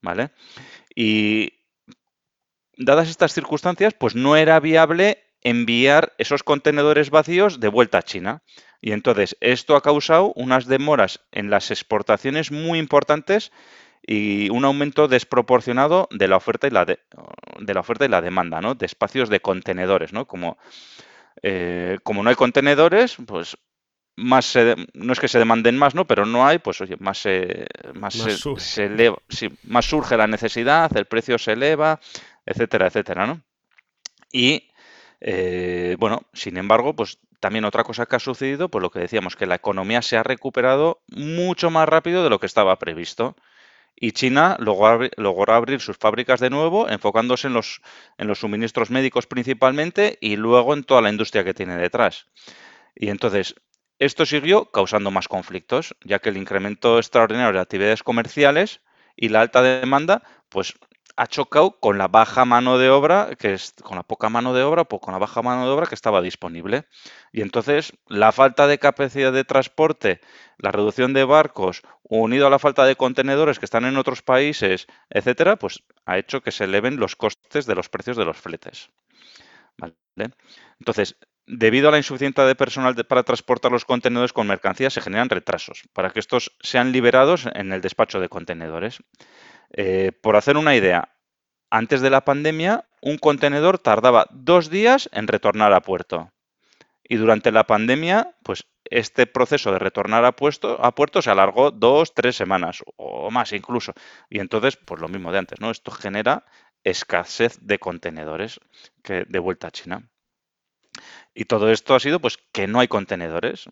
¿vale? 0.00 0.30
Y 0.94 1.52
dadas 2.78 3.10
estas 3.10 3.34
circunstancias, 3.34 3.92
pues 3.92 4.14
no 4.14 4.34
era 4.34 4.58
viable 4.60 5.22
enviar 5.42 6.14
esos 6.16 6.42
contenedores 6.42 7.10
vacíos 7.10 7.60
de 7.60 7.68
vuelta 7.68 7.98
a 7.98 8.02
China. 8.02 8.42
Y 8.80 8.92
entonces 8.92 9.36
esto 9.40 9.76
ha 9.76 9.82
causado 9.82 10.32
unas 10.36 10.66
demoras 10.66 11.20
en 11.32 11.50
las 11.50 11.70
exportaciones 11.70 12.50
muy 12.50 12.78
importantes 12.78 13.52
y 14.12 14.50
un 14.50 14.64
aumento 14.64 15.06
desproporcionado 15.06 16.08
de 16.10 16.26
la 16.26 16.36
oferta 16.36 16.66
y 16.66 16.70
la 16.70 16.84
de, 16.84 16.98
la 17.60 17.78
oferta 17.78 18.04
y 18.04 18.08
la 18.08 18.20
demanda, 18.20 18.60
¿no? 18.60 18.74
De 18.74 18.84
espacios 18.84 19.28
de 19.28 19.38
contenedores, 19.38 20.12
¿no? 20.12 20.26
Como, 20.26 20.58
eh, 21.44 21.96
como 22.02 22.24
no 22.24 22.30
hay 22.30 22.34
contenedores, 22.34 23.14
pues 23.24 23.56
más 24.16 24.58
no 24.94 25.12
es 25.12 25.20
que 25.20 25.28
se 25.28 25.38
demanden 25.38 25.78
más, 25.78 25.94
¿no? 25.94 26.08
Pero 26.08 26.26
no 26.26 26.44
hay, 26.44 26.58
pues 26.58 26.80
oye, 26.80 26.96
más 26.98 27.24
más, 27.94 28.14
se, 28.58 28.86
eleva, 28.86 29.16
más 29.62 29.84
surge 29.84 30.16
la 30.16 30.26
necesidad, 30.26 30.90
el 30.96 31.04
precio 31.04 31.38
se 31.38 31.52
eleva, 31.52 32.00
etcétera, 32.44 32.88
etcétera, 32.88 33.28
¿no? 33.28 33.40
Y 34.32 34.72
eh, 35.20 35.94
bueno, 36.00 36.22
sin 36.32 36.56
embargo, 36.56 36.96
pues 36.96 37.20
también 37.38 37.64
otra 37.64 37.84
cosa 37.84 38.06
que 38.06 38.16
ha 38.16 38.18
sucedido, 38.18 38.70
pues 38.70 38.82
lo 38.82 38.90
que 38.90 38.98
decíamos, 38.98 39.36
que 39.36 39.46
la 39.46 39.54
economía 39.54 40.02
se 40.02 40.16
ha 40.16 40.24
recuperado 40.24 41.00
mucho 41.06 41.70
más 41.70 41.88
rápido 41.88 42.24
de 42.24 42.30
lo 42.30 42.40
que 42.40 42.46
estaba 42.46 42.76
previsto. 42.76 43.36
Y 44.00 44.12
China 44.12 44.56
logró, 44.58 45.52
abrir 45.52 45.80
sus 45.80 45.98
fábricas 45.98 46.40
de 46.40 46.48
nuevo, 46.48 46.88
enfocándose 46.88 47.48
en 47.48 47.52
los, 47.52 47.82
en 48.16 48.26
los 48.26 48.40
suministros 48.40 48.90
médicos 48.90 49.26
principalmente 49.26 50.16
y 50.22 50.36
luego 50.36 50.72
en 50.72 50.84
toda 50.84 51.02
la 51.02 51.10
industria 51.10 51.44
que 51.44 51.54
tiene 51.54 51.76
detrás. 51.76 52.26
Y 52.96 53.10
entonces, 53.10 53.54
esto 53.98 54.24
siguió 54.24 54.70
causando 54.70 55.10
más 55.10 55.28
conflictos, 55.28 55.94
ya 56.02 56.18
que 56.18 56.30
el 56.30 56.38
incremento 56.38 56.98
extraordinario 56.98 57.52
de 57.52 57.60
actividades 57.60 58.02
comerciales 58.02 58.80
y 59.14 59.28
la 59.28 59.42
alta 59.42 59.60
demanda, 59.60 60.22
pues 60.48 60.74
ha 61.20 61.26
chocado 61.26 61.78
con 61.78 61.98
la 61.98 62.08
baja 62.08 62.46
mano 62.46 62.78
de 62.78 62.88
obra, 62.88 63.36
que 63.38 63.52
es 63.52 63.74
con 63.82 63.96
la 63.98 64.02
poca 64.02 64.30
mano 64.30 64.54
de 64.54 64.62
obra, 64.62 64.84
pues 64.84 65.02
con 65.02 65.12
la 65.12 65.18
baja 65.18 65.42
mano 65.42 65.66
de 65.66 65.70
obra 65.70 65.86
que 65.86 65.94
estaba 65.94 66.22
disponible. 66.22 66.86
Y 67.30 67.42
entonces 67.42 67.92
la 68.08 68.32
falta 68.32 68.66
de 68.66 68.78
capacidad 68.78 69.30
de 69.30 69.44
transporte, 69.44 70.22
la 70.56 70.72
reducción 70.72 71.12
de 71.12 71.24
barcos, 71.24 71.82
unido 72.04 72.46
a 72.46 72.50
la 72.50 72.58
falta 72.58 72.86
de 72.86 72.96
contenedores 72.96 73.58
que 73.58 73.66
están 73.66 73.84
en 73.84 73.98
otros 73.98 74.22
países, 74.22 74.86
etcétera, 75.10 75.56
pues 75.56 75.82
ha 76.06 76.16
hecho 76.16 76.40
que 76.40 76.52
se 76.52 76.64
eleven 76.64 76.96
los 76.96 77.16
costes 77.16 77.66
de 77.66 77.74
los 77.74 77.90
precios 77.90 78.16
de 78.16 78.24
los 78.24 78.38
fletes. 78.38 78.88
Entonces, 80.78 81.16
debido 81.46 81.88
a 81.88 81.92
la 81.92 81.98
insuficiencia 81.98 82.44
de 82.44 82.54
personal 82.54 82.94
para 82.94 83.24
transportar 83.24 83.72
los 83.72 83.84
contenedores 83.84 84.32
con 84.32 84.46
mercancías, 84.46 84.94
se 84.94 85.02
generan 85.02 85.28
retrasos 85.28 85.82
para 85.92 86.10
que 86.12 86.20
estos 86.20 86.56
sean 86.62 86.92
liberados 86.92 87.44
en 87.52 87.74
el 87.74 87.82
despacho 87.82 88.20
de 88.20 88.30
contenedores. 88.30 89.02
Eh, 89.72 90.12
por 90.20 90.36
hacer 90.36 90.56
una 90.56 90.74
idea, 90.74 91.14
antes 91.70 92.00
de 92.00 92.10
la 92.10 92.24
pandemia, 92.24 92.84
un 93.00 93.18
contenedor 93.18 93.78
tardaba 93.78 94.26
dos 94.30 94.70
días 94.70 95.08
en 95.12 95.28
retornar 95.28 95.72
a 95.72 95.80
puerto. 95.80 96.32
Y 97.04 97.16
durante 97.16 97.50
la 97.52 97.66
pandemia, 97.66 98.36
pues 98.42 98.66
este 98.84 99.26
proceso 99.26 99.72
de 99.72 99.78
retornar 99.78 100.24
a 100.24 100.32
puerto, 100.32 100.84
a 100.84 100.94
puerto 100.94 101.22
se 101.22 101.30
alargó 101.30 101.70
dos, 101.70 102.14
tres 102.14 102.36
semanas 102.36 102.82
o 102.96 103.30
más 103.30 103.52
incluso. 103.52 103.92
Y 104.28 104.40
entonces, 104.40 104.76
pues 104.76 105.00
lo 105.00 105.08
mismo 105.08 105.32
de 105.32 105.38
antes, 105.38 105.60
¿no? 105.60 105.70
Esto 105.70 105.90
genera 105.90 106.44
escasez 106.84 107.58
de 107.60 107.78
contenedores 107.78 108.60
que 109.02 109.24
de 109.28 109.38
vuelta 109.38 109.68
a 109.68 109.70
China. 109.70 110.08
Y 111.34 111.44
todo 111.44 111.70
esto 111.70 111.94
ha 111.94 112.00
sido 112.00 112.20
pues 112.20 112.38
que 112.52 112.66
no 112.66 112.80
hay 112.80 112.88
contenedores. 112.88 113.68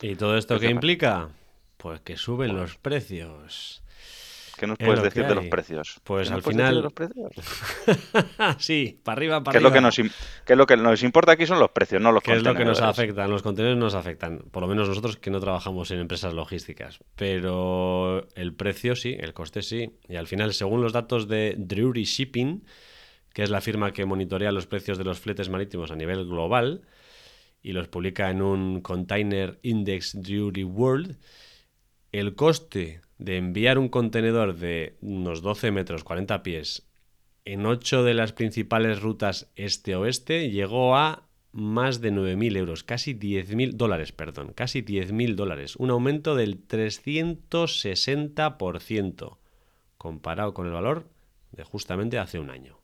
¿Y 0.00 0.16
todo 0.16 0.36
esto 0.36 0.58
qué 0.58 0.70
implica? 0.70 1.28
Pues 1.82 2.00
que 2.00 2.16
suben 2.16 2.54
los 2.54 2.76
precios. 2.76 3.82
¿Qué 4.56 4.68
nos 4.68 4.78
puedes 4.78 5.02
decir 5.02 5.26
de 5.26 5.34
los 5.34 5.46
precios? 5.46 6.00
Pues 6.04 6.30
al 6.30 6.40
final. 6.40 6.76
De 6.76 6.82
los 6.82 6.92
precios? 6.92 7.32
sí, 8.58 9.00
para 9.02 9.16
arriba, 9.16 9.42
para 9.42 9.50
¿Qué 9.50 9.58
arriba. 9.58 9.68
Es 9.68 9.72
lo 9.72 9.72
que 9.72 9.80
nos, 9.80 10.14
¿Qué 10.44 10.52
es 10.52 10.56
lo 10.56 10.66
que 10.66 10.76
nos 10.76 11.02
importa 11.02 11.32
aquí 11.32 11.44
son 11.44 11.58
los 11.58 11.70
precios, 11.72 12.00
no 12.00 12.12
los 12.12 12.22
¿Qué 12.22 12.34
es 12.34 12.44
lo 12.44 12.54
que 12.54 12.64
nos 12.64 12.80
afecta? 12.80 13.26
Los 13.26 13.42
contenedores 13.42 13.80
nos 13.80 13.94
afectan. 13.94 14.44
Por 14.52 14.62
lo 14.62 14.68
menos 14.68 14.88
nosotros 14.88 15.16
que 15.16 15.32
no 15.32 15.40
trabajamos 15.40 15.90
en 15.90 15.98
empresas 15.98 16.34
logísticas. 16.34 17.00
Pero 17.16 18.28
el 18.36 18.54
precio 18.54 18.94
sí, 18.94 19.16
el 19.18 19.34
coste 19.34 19.62
sí. 19.62 19.90
Y 20.08 20.14
al 20.14 20.28
final, 20.28 20.54
según 20.54 20.82
los 20.82 20.92
datos 20.92 21.26
de 21.26 21.56
Drury 21.58 22.04
Shipping, 22.04 22.64
que 23.32 23.42
es 23.42 23.50
la 23.50 23.60
firma 23.60 23.92
que 23.92 24.04
monitorea 24.04 24.52
los 24.52 24.68
precios 24.68 24.98
de 24.98 25.04
los 25.04 25.18
fletes 25.18 25.48
marítimos 25.48 25.90
a 25.90 25.96
nivel 25.96 26.26
global 26.26 26.82
y 27.60 27.72
los 27.72 27.88
publica 27.88 28.30
en 28.30 28.40
un 28.40 28.82
Container 28.82 29.58
Index 29.62 30.22
Drury 30.22 30.62
World 30.62 31.16
el 32.12 32.34
coste 32.34 33.00
de 33.18 33.36
enviar 33.38 33.78
un 33.78 33.88
contenedor 33.88 34.56
de 34.56 34.96
unos 35.00 35.40
12 35.42 35.70
metros, 35.70 36.02
40 36.04 36.42
pies, 36.42 36.86
en 37.44 37.66
8 37.66 38.04
de 38.04 38.14
las 38.14 38.32
principales 38.32 39.02
rutas 39.02 39.50
este-oeste 39.56 40.50
llegó 40.50 40.96
a 40.96 41.24
más 41.52 42.00
de 42.00 42.12
9.000 42.12 42.56
euros, 42.56 42.84
casi 42.84 43.14
10.000 43.14 43.72
dólares, 43.72 44.12
perdón, 44.12 44.52
casi 44.54 44.82
10.000 44.82 45.34
dólares, 45.34 45.74
un 45.76 45.90
aumento 45.90 46.36
del 46.36 46.66
360% 46.66 49.38
comparado 49.98 50.54
con 50.54 50.66
el 50.66 50.72
valor 50.72 51.08
de 51.50 51.64
justamente 51.64 52.18
hace 52.18 52.38
un 52.38 52.50
año. 52.50 52.78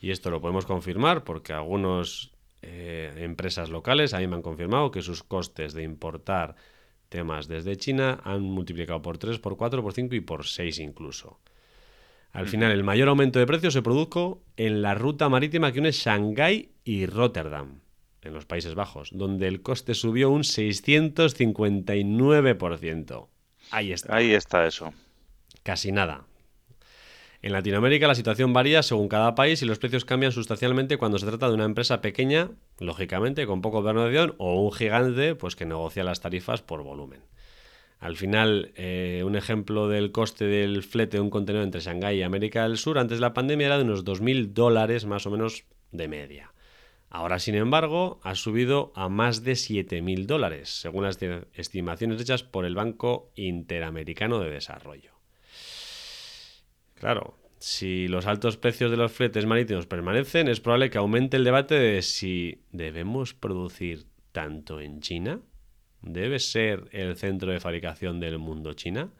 Y 0.00 0.10
esto 0.10 0.30
lo 0.30 0.40
podemos 0.40 0.66
confirmar 0.66 1.22
porque 1.24 1.52
algunas 1.52 2.32
eh, 2.62 3.12
empresas 3.16 3.70
locales 3.70 4.12
a 4.12 4.18
mí 4.18 4.26
me 4.26 4.34
han 4.36 4.42
confirmado 4.42 4.90
que 4.90 5.02
sus 5.02 5.22
costes 5.22 5.72
de 5.72 5.82
importar 5.82 6.56
temas 7.08 7.48
desde 7.48 7.76
China 7.76 8.20
han 8.24 8.42
multiplicado 8.42 9.02
por 9.02 9.18
3, 9.18 9.38
por 9.38 9.56
4, 9.56 9.82
por 9.82 9.92
5 9.92 10.14
y 10.14 10.20
por 10.20 10.46
6 10.46 10.78
incluso. 10.78 11.40
Al 12.32 12.48
final, 12.48 12.72
el 12.72 12.84
mayor 12.84 13.08
aumento 13.08 13.38
de 13.38 13.46
precios 13.46 13.72
se 13.72 13.80
produjo 13.80 14.42
en 14.58 14.82
la 14.82 14.94
ruta 14.94 15.30
marítima 15.30 15.72
que 15.72 15.80
une 15.80 15.90
Shanghái 15.90 16.68
y 16.84 17.06
Rotterdam, 17.06 17.80
en 18.20 18.34
los 18.34 18.44
Países 18.44 18.74
Bajos, 18.74 19.08
donde 19.12 19.48
el 19.48 19.62
coste 19.62 19.94
subió 19.94 20.28
un 20.28 20.42
659%. 20.42 23.28
Ahí 23.70 23.92
está. 23.92 24.14
Ahí 24.14 24.32
está 24.32 24.66
eso. 24.66 24.92
Casi 25.62 25.92
nada. 25.92 26.26
En 27.46 27.52
Latinoamérica 27.52 28.08
la 28.08 28.16
situación 28.16 28.52
varía 28.52 28.82
según 28.82 29.06
cada 29.06 29.36
país 29.36 29.62
y 29.62 29.66
los 29.66 29.78
precios 29.78 30.04
cambian 30.04 30.32
sustancialmente 30.32 30.96
cuando 30.96 31.16
se 31.20 31.26
trata 31.26 31.46
de 31.46 31.54
una 31.54 31.64
empresa 31.64 32.00
pequeña, 32.00 32.50
lógicamente 32.80 33.46
con 33.46 33.60
poco 33.60 33.78
organización, 33.78 34.34
o 34.38 34.60
un 34.60 34.72
gigante 34.72 35.36
pues 35.36 35.54
que 35.54 35.64
negocia 35.64 36.02
las 36.02 36.20
tarifas 36.20 36.62
por 36.62 36.82
volumen. 36.82 37.20
Al 38.00 38.16
final, 38.16 38.72
eh, 38.74 39.22
un 39.24 39.36
ejemplo 39.36 39.86
del 39.86 40.10
coste 40.10 40.44
del 40.46 40.82
flete 40.82 41.18
de 41.18 41.20
un 41.20 41.30
contenedor 41.30 41.64
entre 41.64 41.82
Shanghái 41.82 42.18
y 42.18 42.22
América 42.24 42.64
del 42.64 42.78
Sur 42.78 42.98
antes 42.98 43.18
de 43.18 43.22
la 43.22 43.32
pandemia 43.32 43.66
era 43.66 43.78
de 43.78 43.84
unos 43.84 44.04
2.000 44.04 44.52
dólares 44.52 45.06
más 45.06 45.24
o 45.26 45.30
menos 45.30 45.66
de 45.92 46.08
media. 46.08 46.52
Ahora, 47.10 47.38
sin 47.38 47.54
embargo, 47.54 48.18
ha 48.24 48.34
subido 48.34 48.90
a 48.96 49.08
más 49.08 49.44
de 49.44 49.52
7.000 49.52 50.26
dólares, 50.26 50.80
según 50.80 51.04
las 51.04 51.20
estimaciones 51.54 52.20
hechas 52.20 52.42
por 52.42 52.64
el 52.64 52.74
Banco 52.74 53.30
Interamericano 53.36 54.40
de 54.40 54.50
Desarrollo. 54.50 55.15
Claro, 56.96 57.38
si 57.58 58.08
los 58.08 58.26
altos 58.26 58.56
precios 58.56 58.90
de 58.90 58.96
los 58.96 59.12
fletes 59.12 59.46
marítimos 59.46 59.86
permanecen, 59.86 60.48
es 60.48 60.60
probable 60.60 60.90
que 60.90 60.98
aumente 60.98 61.36
el 61.36 61.44
debate 61.44 61.74
de 61.74 62.02
si 62.02 62.62
debemos 62.72 63.34
producir 63.34 64.06
tanto 64.32 64.80
en 64.80 65.00
China. 65.00 65.40
¿Debe 66.02 66.38
ser 66.38 66.88
el 66.92 67.16
centro 67.16 67.52
de 67.52 67.60
fabricación 67.60 68.20
del 68.20 68.38
mundo 68.38 68.74
China? 68.74 69.10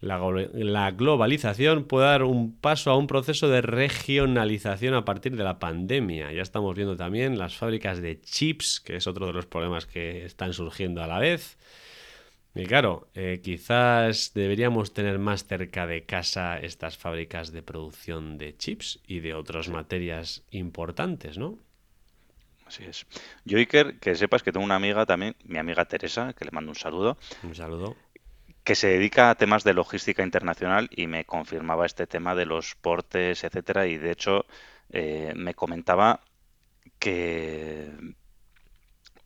La, 0.00 0.18
la, 0.54 0.92
globalización 0.92 1.84
puede 1.84 2.06
dar 2.06 2.22
un 2.22 2.58
paso 2.58 2.90
a 2.90 2.96
un 2.96 3.06
proceso 3.06 3.48
de 3.48 3.60
regionalización 3.60 4.94
a 4.94 5.04
partir 5.04 5.36
de 5.36 5.44
la 5.44 5.58
pandemia. 5.58 6.32
Ya 6.32 6.40
estamos 6.40 6.74
viendo 6.74 6.96
también 6.96 7.38
las 7.38 7.56
fábricas 7.56 8.00
de 8.00 8.20
chips, 8.20 8.80
que 8.80 8.96
es 8.96 9.06
otro 9.06 9.26
de 9.26 9.34
los 9.34 9.44
problemas 9.44 9.84
que 9.84 10.24
están 10.24 10.54
surgiendo 10.54 11.02
a 11.02 11.06
la 11.06 11.18
vez. 11.18 11.58
Y 12.54 12.66
claro, 12.66 13.08
eh, 13.14 13.40
quizás 13.42 14.32
deberíamos 14.34 14.92
tener 14.92 15.18
más 15.20 15.44
cerca 15.44 15.86
de 15.86 16.04
casa 16.04 16.58
estas 16.58 16.98
fábricas 16.98 17.52
de 17.52 17.62
producción 17.62 18.38
de 18.38 18.56
chips 18.56 19.00
y 19.06 19.20
de 19.20 19.34
otras 19.34 19.68
materias 19.68 20.42
importantes, 20.50 21.38
¿no? 21.38 21.58
Así 22.66 22.84
es. 22.84 23.06
Yo, 23.44 23.58
Iker, 23.58 23.98
que 23.98 24.14
sepas 24.14 24.42
que 24.42 24.52
tengo 24.52 24.64
una 24.64 24.76
amiga 24.76 25.06
también, 25.06 25.36
mi 25.44 25.58
amiga 25.58 25.84
Teresa, 25.84 26.32
que 26.32 26.44
le 26.44 26.50
mando 26.50 26.70
un 26.70 26.76
saludo. 26.76 27.18
Un 27.42 27.54
saludo. 27.54 27.96
Que 28.64 28.74
se 28.74 28.88
dedica 28.88 29.30
a 29.30 29.34
temas 29.36 29.64
de 29.64 29.74
logística 29.74 30.22
internacional 30.22 30.88
y 30.92 31.06
me 31.06 31.24
confirmaba 31.24 31.86
este 31.86 32.06
tema 32.06 32.34
de 32.34 32.46
los 32.46 32.74
portes, 32.74 33.44
etcétera. 33.44 33.86
Y 33.86 33.96
de 33.96 34.10
hecho, 34.12 34.46
eh, 34.90 35.32
me 35.36 35.54
comentaba 35.54 36.20
que, 36.98 37.90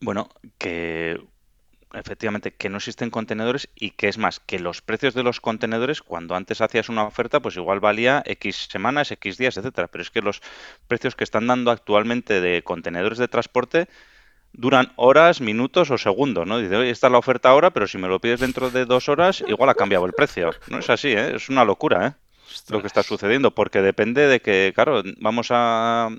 bueno, 0.00 0.30
que 0.56 1.20
efectivamente, 1.94 2.52
que 2.54 2.68
no 2.68 2.78
existen 2.78 3.10
contenedores 3.10 3.68
y 3.74 3.90
que 3.90 4.08
es 4.08 4.18
más, 4.18 4.40
que 4.40 4.58
los 4.58 4.82
precios 4.82 5.14
de 5.14 5.22
los 5.22 5.40
contenedores, 5.40 6.02
cuando 6.02 6.34
antes 6.34 6.60
hacías 6.60 6.88
una 6.88 7.04
oferta, 7.04 7.40
pues 7.40 7.56
igual 7.56 7.80
valía 7.80 8.22
X 8.26 8.68
semanas, 8.70 9.10
X 9.10 9.38
días, 9.38 9.56
etcétera. 9.56 9.88
Pero 9.88 10.02
es 10.02 10.10
que 10.10 10.22
los 10.22 10.42
precios 10.88 11.14
que 11.14 11.24
están 11.24 11.46
dando 11.46 11.70
actualmente 11.70 12.40
de 12.40 12.62
contenedores 12.62 13.18
de 13.18 13.28
transporte 13.28 13.88
duran 14.52 14.92
horas, 14.96 15.40
minutos 15.40 15.90
o 15.90 15.98
segundos, 15.98 16.46
¿no? 16.46 16.58
Dice, 16.58 16.76
oye, 16.76 16.90
esta 16.90 17.08
es 17.08 17.12
la 17.12 17.18
oferta 17.18 17.48
ahora, 17.48 17.70
pero 17.70 17.86
si 17.86 17.98
me 17.98 18.08
lo 18.08 18.20
pides 18.20 18.40
dentro 18.40 18.70
de 18.70 18.84
dos 18.84 19.08
horas, 19.08 19.42
igual 19.46 19.68
ha 19.68 19.74
cambiado 19.74 20.06
el 20.06 20.12
precio. 20.12 20.52
No 20.68 20.78
es 20.78 20.90
así, 20.90 21.08
¿eh? 21.08 21.34
Es 21.34 21.48
una 21.48 21.64
locura, 21.64 22.06
¿eh? 22.06 22.12
lo 22.68 22.80
que 22.80 22.86
está 22.86 23.02
sucediendo, 23.02 23.52
porque 23.52 23.82
depende 23.82 24.26
de 24.26 24.40
que, 24.40 24.72
claro, 24.74 25.02
vamos 25.18 25.48
a, 25.50 26.10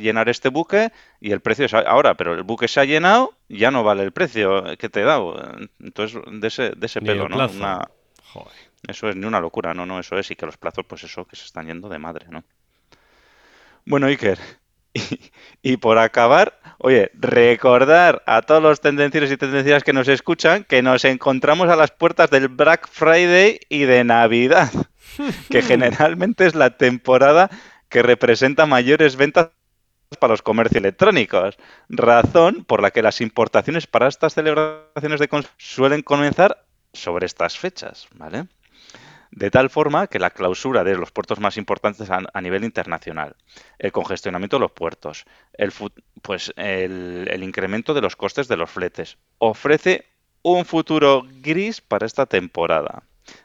llenar 0.00 0.28
este 0.28 0.48
buque 0.48 0.92
y 1.20 1.32
el 1.32 1.40
precio 1.40 1.66
es 1.66 1.74
ahora, 1.74 2.14
pero 2.14 2.34
el 2.34 2.42
buque 2.42 2.68
se 2.68 2.80
ha 2.80 2.84
llenado, 2.84 3.34
ya 3.48 3.70
no 3.70 3.82
vale 3.82 4.02
el 4.02 4.12
precio 4.12 4.64
que 4.78 4.88
te 4.88 5.00
he 5.00 5.04
dado. 5.04 5.36
Entonces, 5.80 6.20
de 6.30 6.48
ese, 6.48 6.70
de 6.70 6.86
ese 6.86 7.00
pelo, 7.00 7.28
¿no? 7.28 7.44
Eso 8.86 9.08
es 9.08 9.16
ni 9.16 9.26
una 9.26 9.40
locura, 9.40 9.74
no, 9.74 9.86
no, 9.86 9.98
eso 9.98 10.16
es, 10.18 10.30
y 10.30 10.36
que 10.36 10.46
los 10.46 10.56
plazos, 10.56 10.84
pues 10.86 11.02
eso, 11.02 11.24
que 11.24 11.36
se 11.36 11.44
están 11.44 11.66
yendo 11.66 11.88
de 11.88 11.98
madre, 11.98 12.26
¿no? 12.30 12.44
Bueno, 13.84 14.06
Iker, 14.06 14.38
y, 15.62 15.76
por 15.78 15.98
acabar, 15.98 16.60
oye, 16.78 17.10
recordar 17.14 18.22
a 18.26 18.42
todos 18.42 18.62
los 18.62 18.80
tendencieros 18.80 19.30
y 19.30 19.36
tendencias 19.36 19.82
que 19.82 19.92
nos 19.92 20.08
escuchan 20.08 20.64
que 20.64 20.82
nos 20.82 21.04
encontramos 21.04 21.68
a 21.68 21.76
las 21.76 21.90
puertas 21.90 22.30
del 22.30 22.48
Black 22.48 22.88
Friday 22.88 23.60
y 23.68 23.80
de 23.80 24.04
Navidad, 24.04 24.70
que 25.50 25.62
generalmente 25.62 26.46
es 26.46 26.54
la 26.54 26.76
temporada 26.76 27.50
que 27.88 28.02
representa 28.02 28.66
mayores 28.66 29.16
ventas 29.16 29.50
para 30.16 30.32
los 30.32 30.42
comercios 30.42 30.80
electrónicos, 30.80 31.58
razón 31.88 32.64
por 32.64 32.80
la 32.80 32.90
que 32.90 33.02
las 33.02 33.20
importaciones 33.20 33.86
para 33.86 34.08
estas 34.08 34.34
celebraciones 34.34 35.20
de 35.20 35.28
suelen 35.58 36.02
comenzar 36.02 36.64
sobre 36.92 37.26
estas 37.26 37.58
fechas, 37.58 38.08
¿vale? 38.14 38.46
de 39.30 39.50
tal 39.50 39.68
forma 39.68 40.06
que 40.06 40.18
la 40.18 40.30
clausura 40.30 40.84
de 40.84 40.96
los 40.96 41.12
puertos 41.12 41.38
más 41.38 41.58
importantes 41.58 42.08
a, 42.10 42.40
nivel 42.40 42.64
internacional, 42.64 43.36
el 43.78 43.92
congestionamiento 43.92 44.56
de 44.56 44.60
los 44.60 44.72
puertos, 44.72 45.26
el, 45.52 45.72
pues 46.22 46.52
el, 46.56 47.42
incremento 47.42 47.92
de 47.92 48.00
los 48.00 48.16
costes 48.16 48.48
de 48.48 48.56
los 48.56 48.70
fletes, 48.70 49.18
ofrece 49.38 50.06
un 50.42 50.64
futuro 50.64 51.24
gris 51.42 51.80
para 51.80 52.06
esta 52.06 52.24
temporada. 52.24 53.02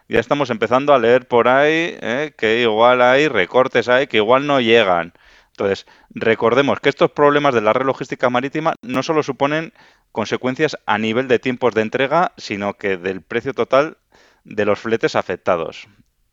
Ya 0.07 0.21
estamos 0.21 0.49
empezando 0.49 0.93
a 0.93 0.99
leer 0.99 1.27
por 1.27 1.49
ahí 1.49 1.97
eh, 2.01 2.33
que 2.37 2.61
igual 2.61 3.01
hay 3.01 3.27
recortes 3.27 3.89
ahí 3.89 4.07
que 4.07 4.17
igual 4.17 4.47
no 4.47 4.61
llegan. 4.61 5.13
Entonces, 5.53 5.85
recordemos 6.09 6.79
que 6.79 6.89
estos 6.89 7.11
problemas 7.11 7.53
de 7.53 7.61
la 7.61 7.73
red 7.73 7.85
logística 7.85 8.29
marítima 8.31 8.73
no 8.81 9.03
solo 9.03 9.21
suponen 9.21 9.71
consecuencias 10.11 10.77
a 10.87 10.97
nivel 10.97 11.27
de 11.27 11.37
tiempos 11.37 11.75
de 11.75 11.83
entrega, 11.83 12.33
sino 12.37 12.73
que 12.73 12.97
del 12.97 13.21
precio 13.21 13.53
total 13.53 13.97
de 14.43 14.65
los 14.65 14.79
fletes 14.79 15.15
afectados 15.15 15.87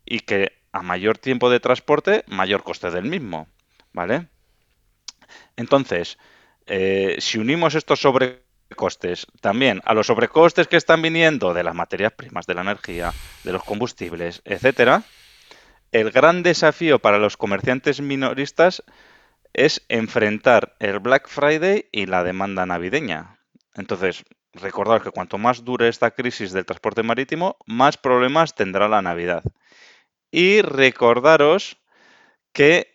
y 0.06 0.20
que 0.20 0.52
a 0.72 0.82
mayor 0.82 1.18
tiempo 1.18 1.50
de 1.50 1.60
transporte, 1.60 2.24
mayor 2.28 2.62
coste 2.62 2.90
del 2.90 3.04
mismo, 3.04 3.46
¿vale? 3.92 4.28
Entonces, 5.56 6.16
eh, 6.66 7.16
si 7.18 7.38
unimos 7.38 7.74
estos 7.74 8.00
sobrecostes 8.00 9.26
también 9.42 9.82
a 9.84 9.92
los 9.92 10.06
sobrecostes 10.06 10.66
que 10.66 10.76
están 10.76 11.02
viniendo 11.02 11.52
de 11.52 11.64
las 11.64 11.74
materias 11.74 12.12
primas, 12.12 12.46
de 12.46 12.54
la 12.54 12.62
energía, 12.62 13.12
de 13.44 13.52
los 13.52 13.64
combustibles, 13.64 14.40
etcétera, 14.46 15.02
el 15.92 16.10
gran 16.10 16.42
desafío 16.42 17.00
para 17.00 17.18
los 17.18 17.36
comerciantes 17.36 18.00
minoristas 18.00 18.82
es 19.52 19.84
enfrentar 19.88 20.76
el 20.78 20.98
Black 20.98 21.28
Friday 21.28 21.88
y 21.92 22.06
la 22.06 22.24
demanda 22.24 22.66
navideña. 22.66 23.38
Entonces, 23.74 24.24
Recordad 24.52 25.00
que 25.00 25.10
cuanto 25.10 25.38
más 25.38 25.64
dure 25.64 25.88
esta 25.88 26.10
crisis 26.10 26.52
del 26.52 26.66
transporte 26.66 27.02
marítimo, 27.04 27.56
más 27.66 27.96
problemas 27.96 28.54
tendrá 28.54 28.88
la 28.88 29.00
Navidad. 29.00 29.44
Y 30.32 30.62
recordaros 30.62 31.76
que 32.52 32.88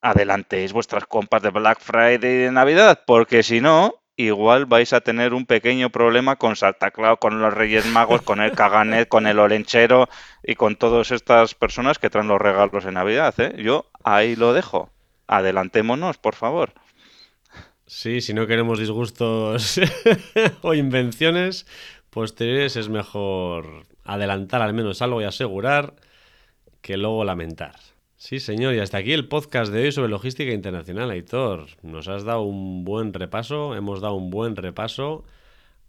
adelantéis 0.00 0.72
vuestras 0.72 1.06
compras 1.06 1.42
de 1.42 1.50
Black 1.50 1.80
Friday 1.80 2.30
y 2.30 2.38
de 2.44 2.52
Navidad, 2.52 3.02
porque 3.06 3.42
si 3.42 3.60
no, 3.60 3.94
igual 4.16 4.66
vais 4.66 4.92
a 4.92 5.00
tener 5.00 5.34
un 5.34 5.46
pequeño 5.46 5.90
problema 5.90 6.36
con 6.36 6.54
Santa 6.54 6.92
Claus, 6.92 7.18
con 7.20 7.40
los 7.40 7.52
Reyes 7.52 7.86
Magos, 7.86 8.22
con 8.22 8.40
el 8.40 8.52
Caganet, 8.52 9.08
con 9.08 9.26
el 9.26 9.40
Olenchero 9.40 10.08
y 10.44 10.54
con 10.54 10.76
todas 10.76 11.10
estas 11.10 11.54
personas 11.56 11.98
que 11.98 12.08
traen 12.08 12.28
los 12.28 12.40
regalos 12.40 12.84
en 12.84 12.94
Navidad. 12.94 13.34
¿eh? 13.38 13.60
Yo 13.60 13.90
ahí 14.04 14.36
lo 14.36 14.52
dejo. 14.52 14.90
Adelantémonos, 15.30 16.18
por 16.18 16.34
favor. 16.34 16.72
Sí, 17.86 18.20
si 18.20 18.34
no 18.34 18.48
queremos 18.48 18.80
disgustos 18.80 19.80
o 20.62 20.74
invenciones 20.74 21.68
posteriores, 22.10 22.74
es 22.74 22.88
mejor 22.88 23.86
adelantar 24.02 24.60
al 24.60 24.74
menos 24.74 25.02
algo 25.02 25.22
y 25.22 25.24
asegurar 25.24 25.94
que 26.80 26.96
luego 26.96 27.22
lamentar. 27.24 27.76
Sí, 28.16 28.40
señor, 28.40 28.74
y 28.74 28.80
hasta 28.80 28.98
aquí 28.98 29.12
el 29.12 29.28
podcast 29.28 29.72
de 29.72 29.84
hoy 29.84 29.92
sobre 29.92 30.08
logística 30.08 30.50
internacional, 30.50 31.10
Aitor. 31.10 31.68
Nos 31.82 32.08
has 32.08 32.24
dado 32.24 32.42
un 32.42 32.84
buen 32.84 33.12
repaso, 33.12 33.76
hemos 33.76 34.00
dado 34.00 34.14
un 34.14 34.30
buen 34.30 34.56
repaso 34.56 35.24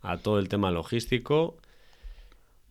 a 0.04 0.18
todo 0.18 0.38
el 0.38 0.50
tema 0.50 0.70
logístico 0.70 1.58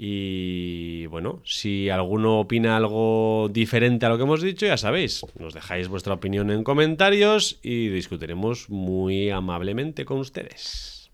y 0.03 1.05
bueno, 1.09 1.43
si 1.45 1.91
alguno 1.91 2.41
opina 2.41 2.75
algo 2.75 3.51
diferente 3.51 4.07
a 4.07 4.09
lo 4.09 4.17
que 4.17 4.23
hemos 4.23 4.41
dicho, 4.41 4.65
ya 4.65 4.79
sabéis, 4.79 5.27
nos 5.39 5.53
dejáis 5.53 5.89
vuestra 5.89 6.15
opinión 6.15 6.51
en 6.51 6.65
comentarios 6.65 7.59
y 7.63 7.89
discutiremos 7.89 8.71
muy 8.71 9.29
amablemente 9.29 10.07
con 10.07 10.21
ustedes. 10.21 11.11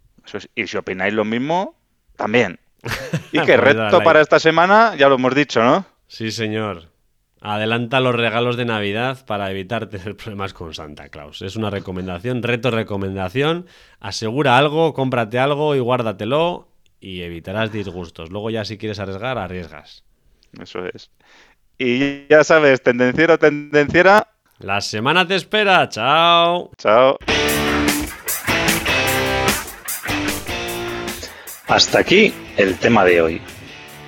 y 0.55 0.69
si 0.69 0.77
opináis 0.77 1.13
lo 1.15 1.25
mismo, 1.25 1.75
también. 2.15 2.61
Y 3.33 3.41
que 3.41 3.59
pues 3.59 3.75
reto 3.75 4.05
para 4.05 4.21
esta 4.21 4.39
semana, 4.39 4.95
ya 4.95 5.09
lo 5.09 5.17
hemos 5.17 5.35
dicho, 5.35 5.65
¿no? 5.65 5.85
Sí, 6.07 6.31
señor. 6.31 6.85
Adelanta 7.41 7.99
los 7.99 8.15
regalos 8.15 8.57
de 8.57 8.67
Navidad 8.67 9.27
para 9.27 9.51
evitar 9.51 9.89
tener 9.89 10.17
problemas 10.17 10.55
con 10.55 10.75
Santa 10.75 11.09
Claus. 11.09 11.43
Es 11.43 11.57
una 11.57 11.71
recomendación, 11.71 12.41
reto 12.41 12.71
recomendación. 12.71 13.67
Asegura 13.99 14.57
algo, 14.57 14.95
cómprate 14.95 15.41
algo 15.41 15.75
y 15.75 15.81
guárdatelo 15.81 16.69
y 17.01 17.23
evitarás 17.23 17.73
disgustos. 17.73 18.31
Luego 18.31 18.51
ya 18.51 18.65
si 18.65 18.79
quieres 18.79 18.99
arriesgar, 18.99 19.39
arriesgas. 19.39 20.05
Eso 20.61 20.87
es. 20.87 21.11
Y 21.79 22.27
ya 22.29 22.45
sabes, 22.45 22.83
tendenciero, 22.83 23.39
tendenciera. 23.39 24.29
La 24.59 24.81
semana 24.81 25.27
te 25.27 25.35
espera. 25.35 25.89
Chao. 25.89 26.71
Chao. 26.79 27.19
Hasta 31.67 31.99
aquí 31.99 32.33
el 32.57 32.79
tema 32.79 33.05
de 33.05 33.21
hoy. 33.21 33.43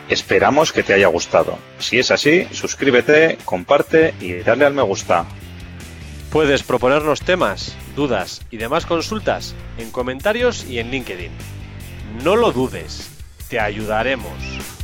Esperamos 0.08 0.72
que 0.72 0.82
te 0.82 0.94
haya 0.94 1.08
gustado. 1.08 1.58
Si 1.78 1.98
es 1.98 2.10
así, 2.10 2.46
suscríbete, 2.52 3.36
comparte 3.44 4.14
y 4.20 4.34
dale 4.34 4.64
al 4.64 4.72
me 4.72 4.82
gusta. 4.82 5.26
Puedes 6.30 6.62
proponernos 6.62 7.20
temas, 7.20 7.76
dudas 7.94 8.42
y 8.50 8.56
demás 8.56 8.86
consultas 8.86 9.54
en 9.76 9.90
comentarios 9.90 10.64
y 10.64 10.78
en 10.78 10.90
LinkedIn. 10.90 11.57
No 12.14 12.36
lo 12.36 12.52
dudes, 12.52 13.10
te 13.48 13.60
ayudaremos. 13.60 14.77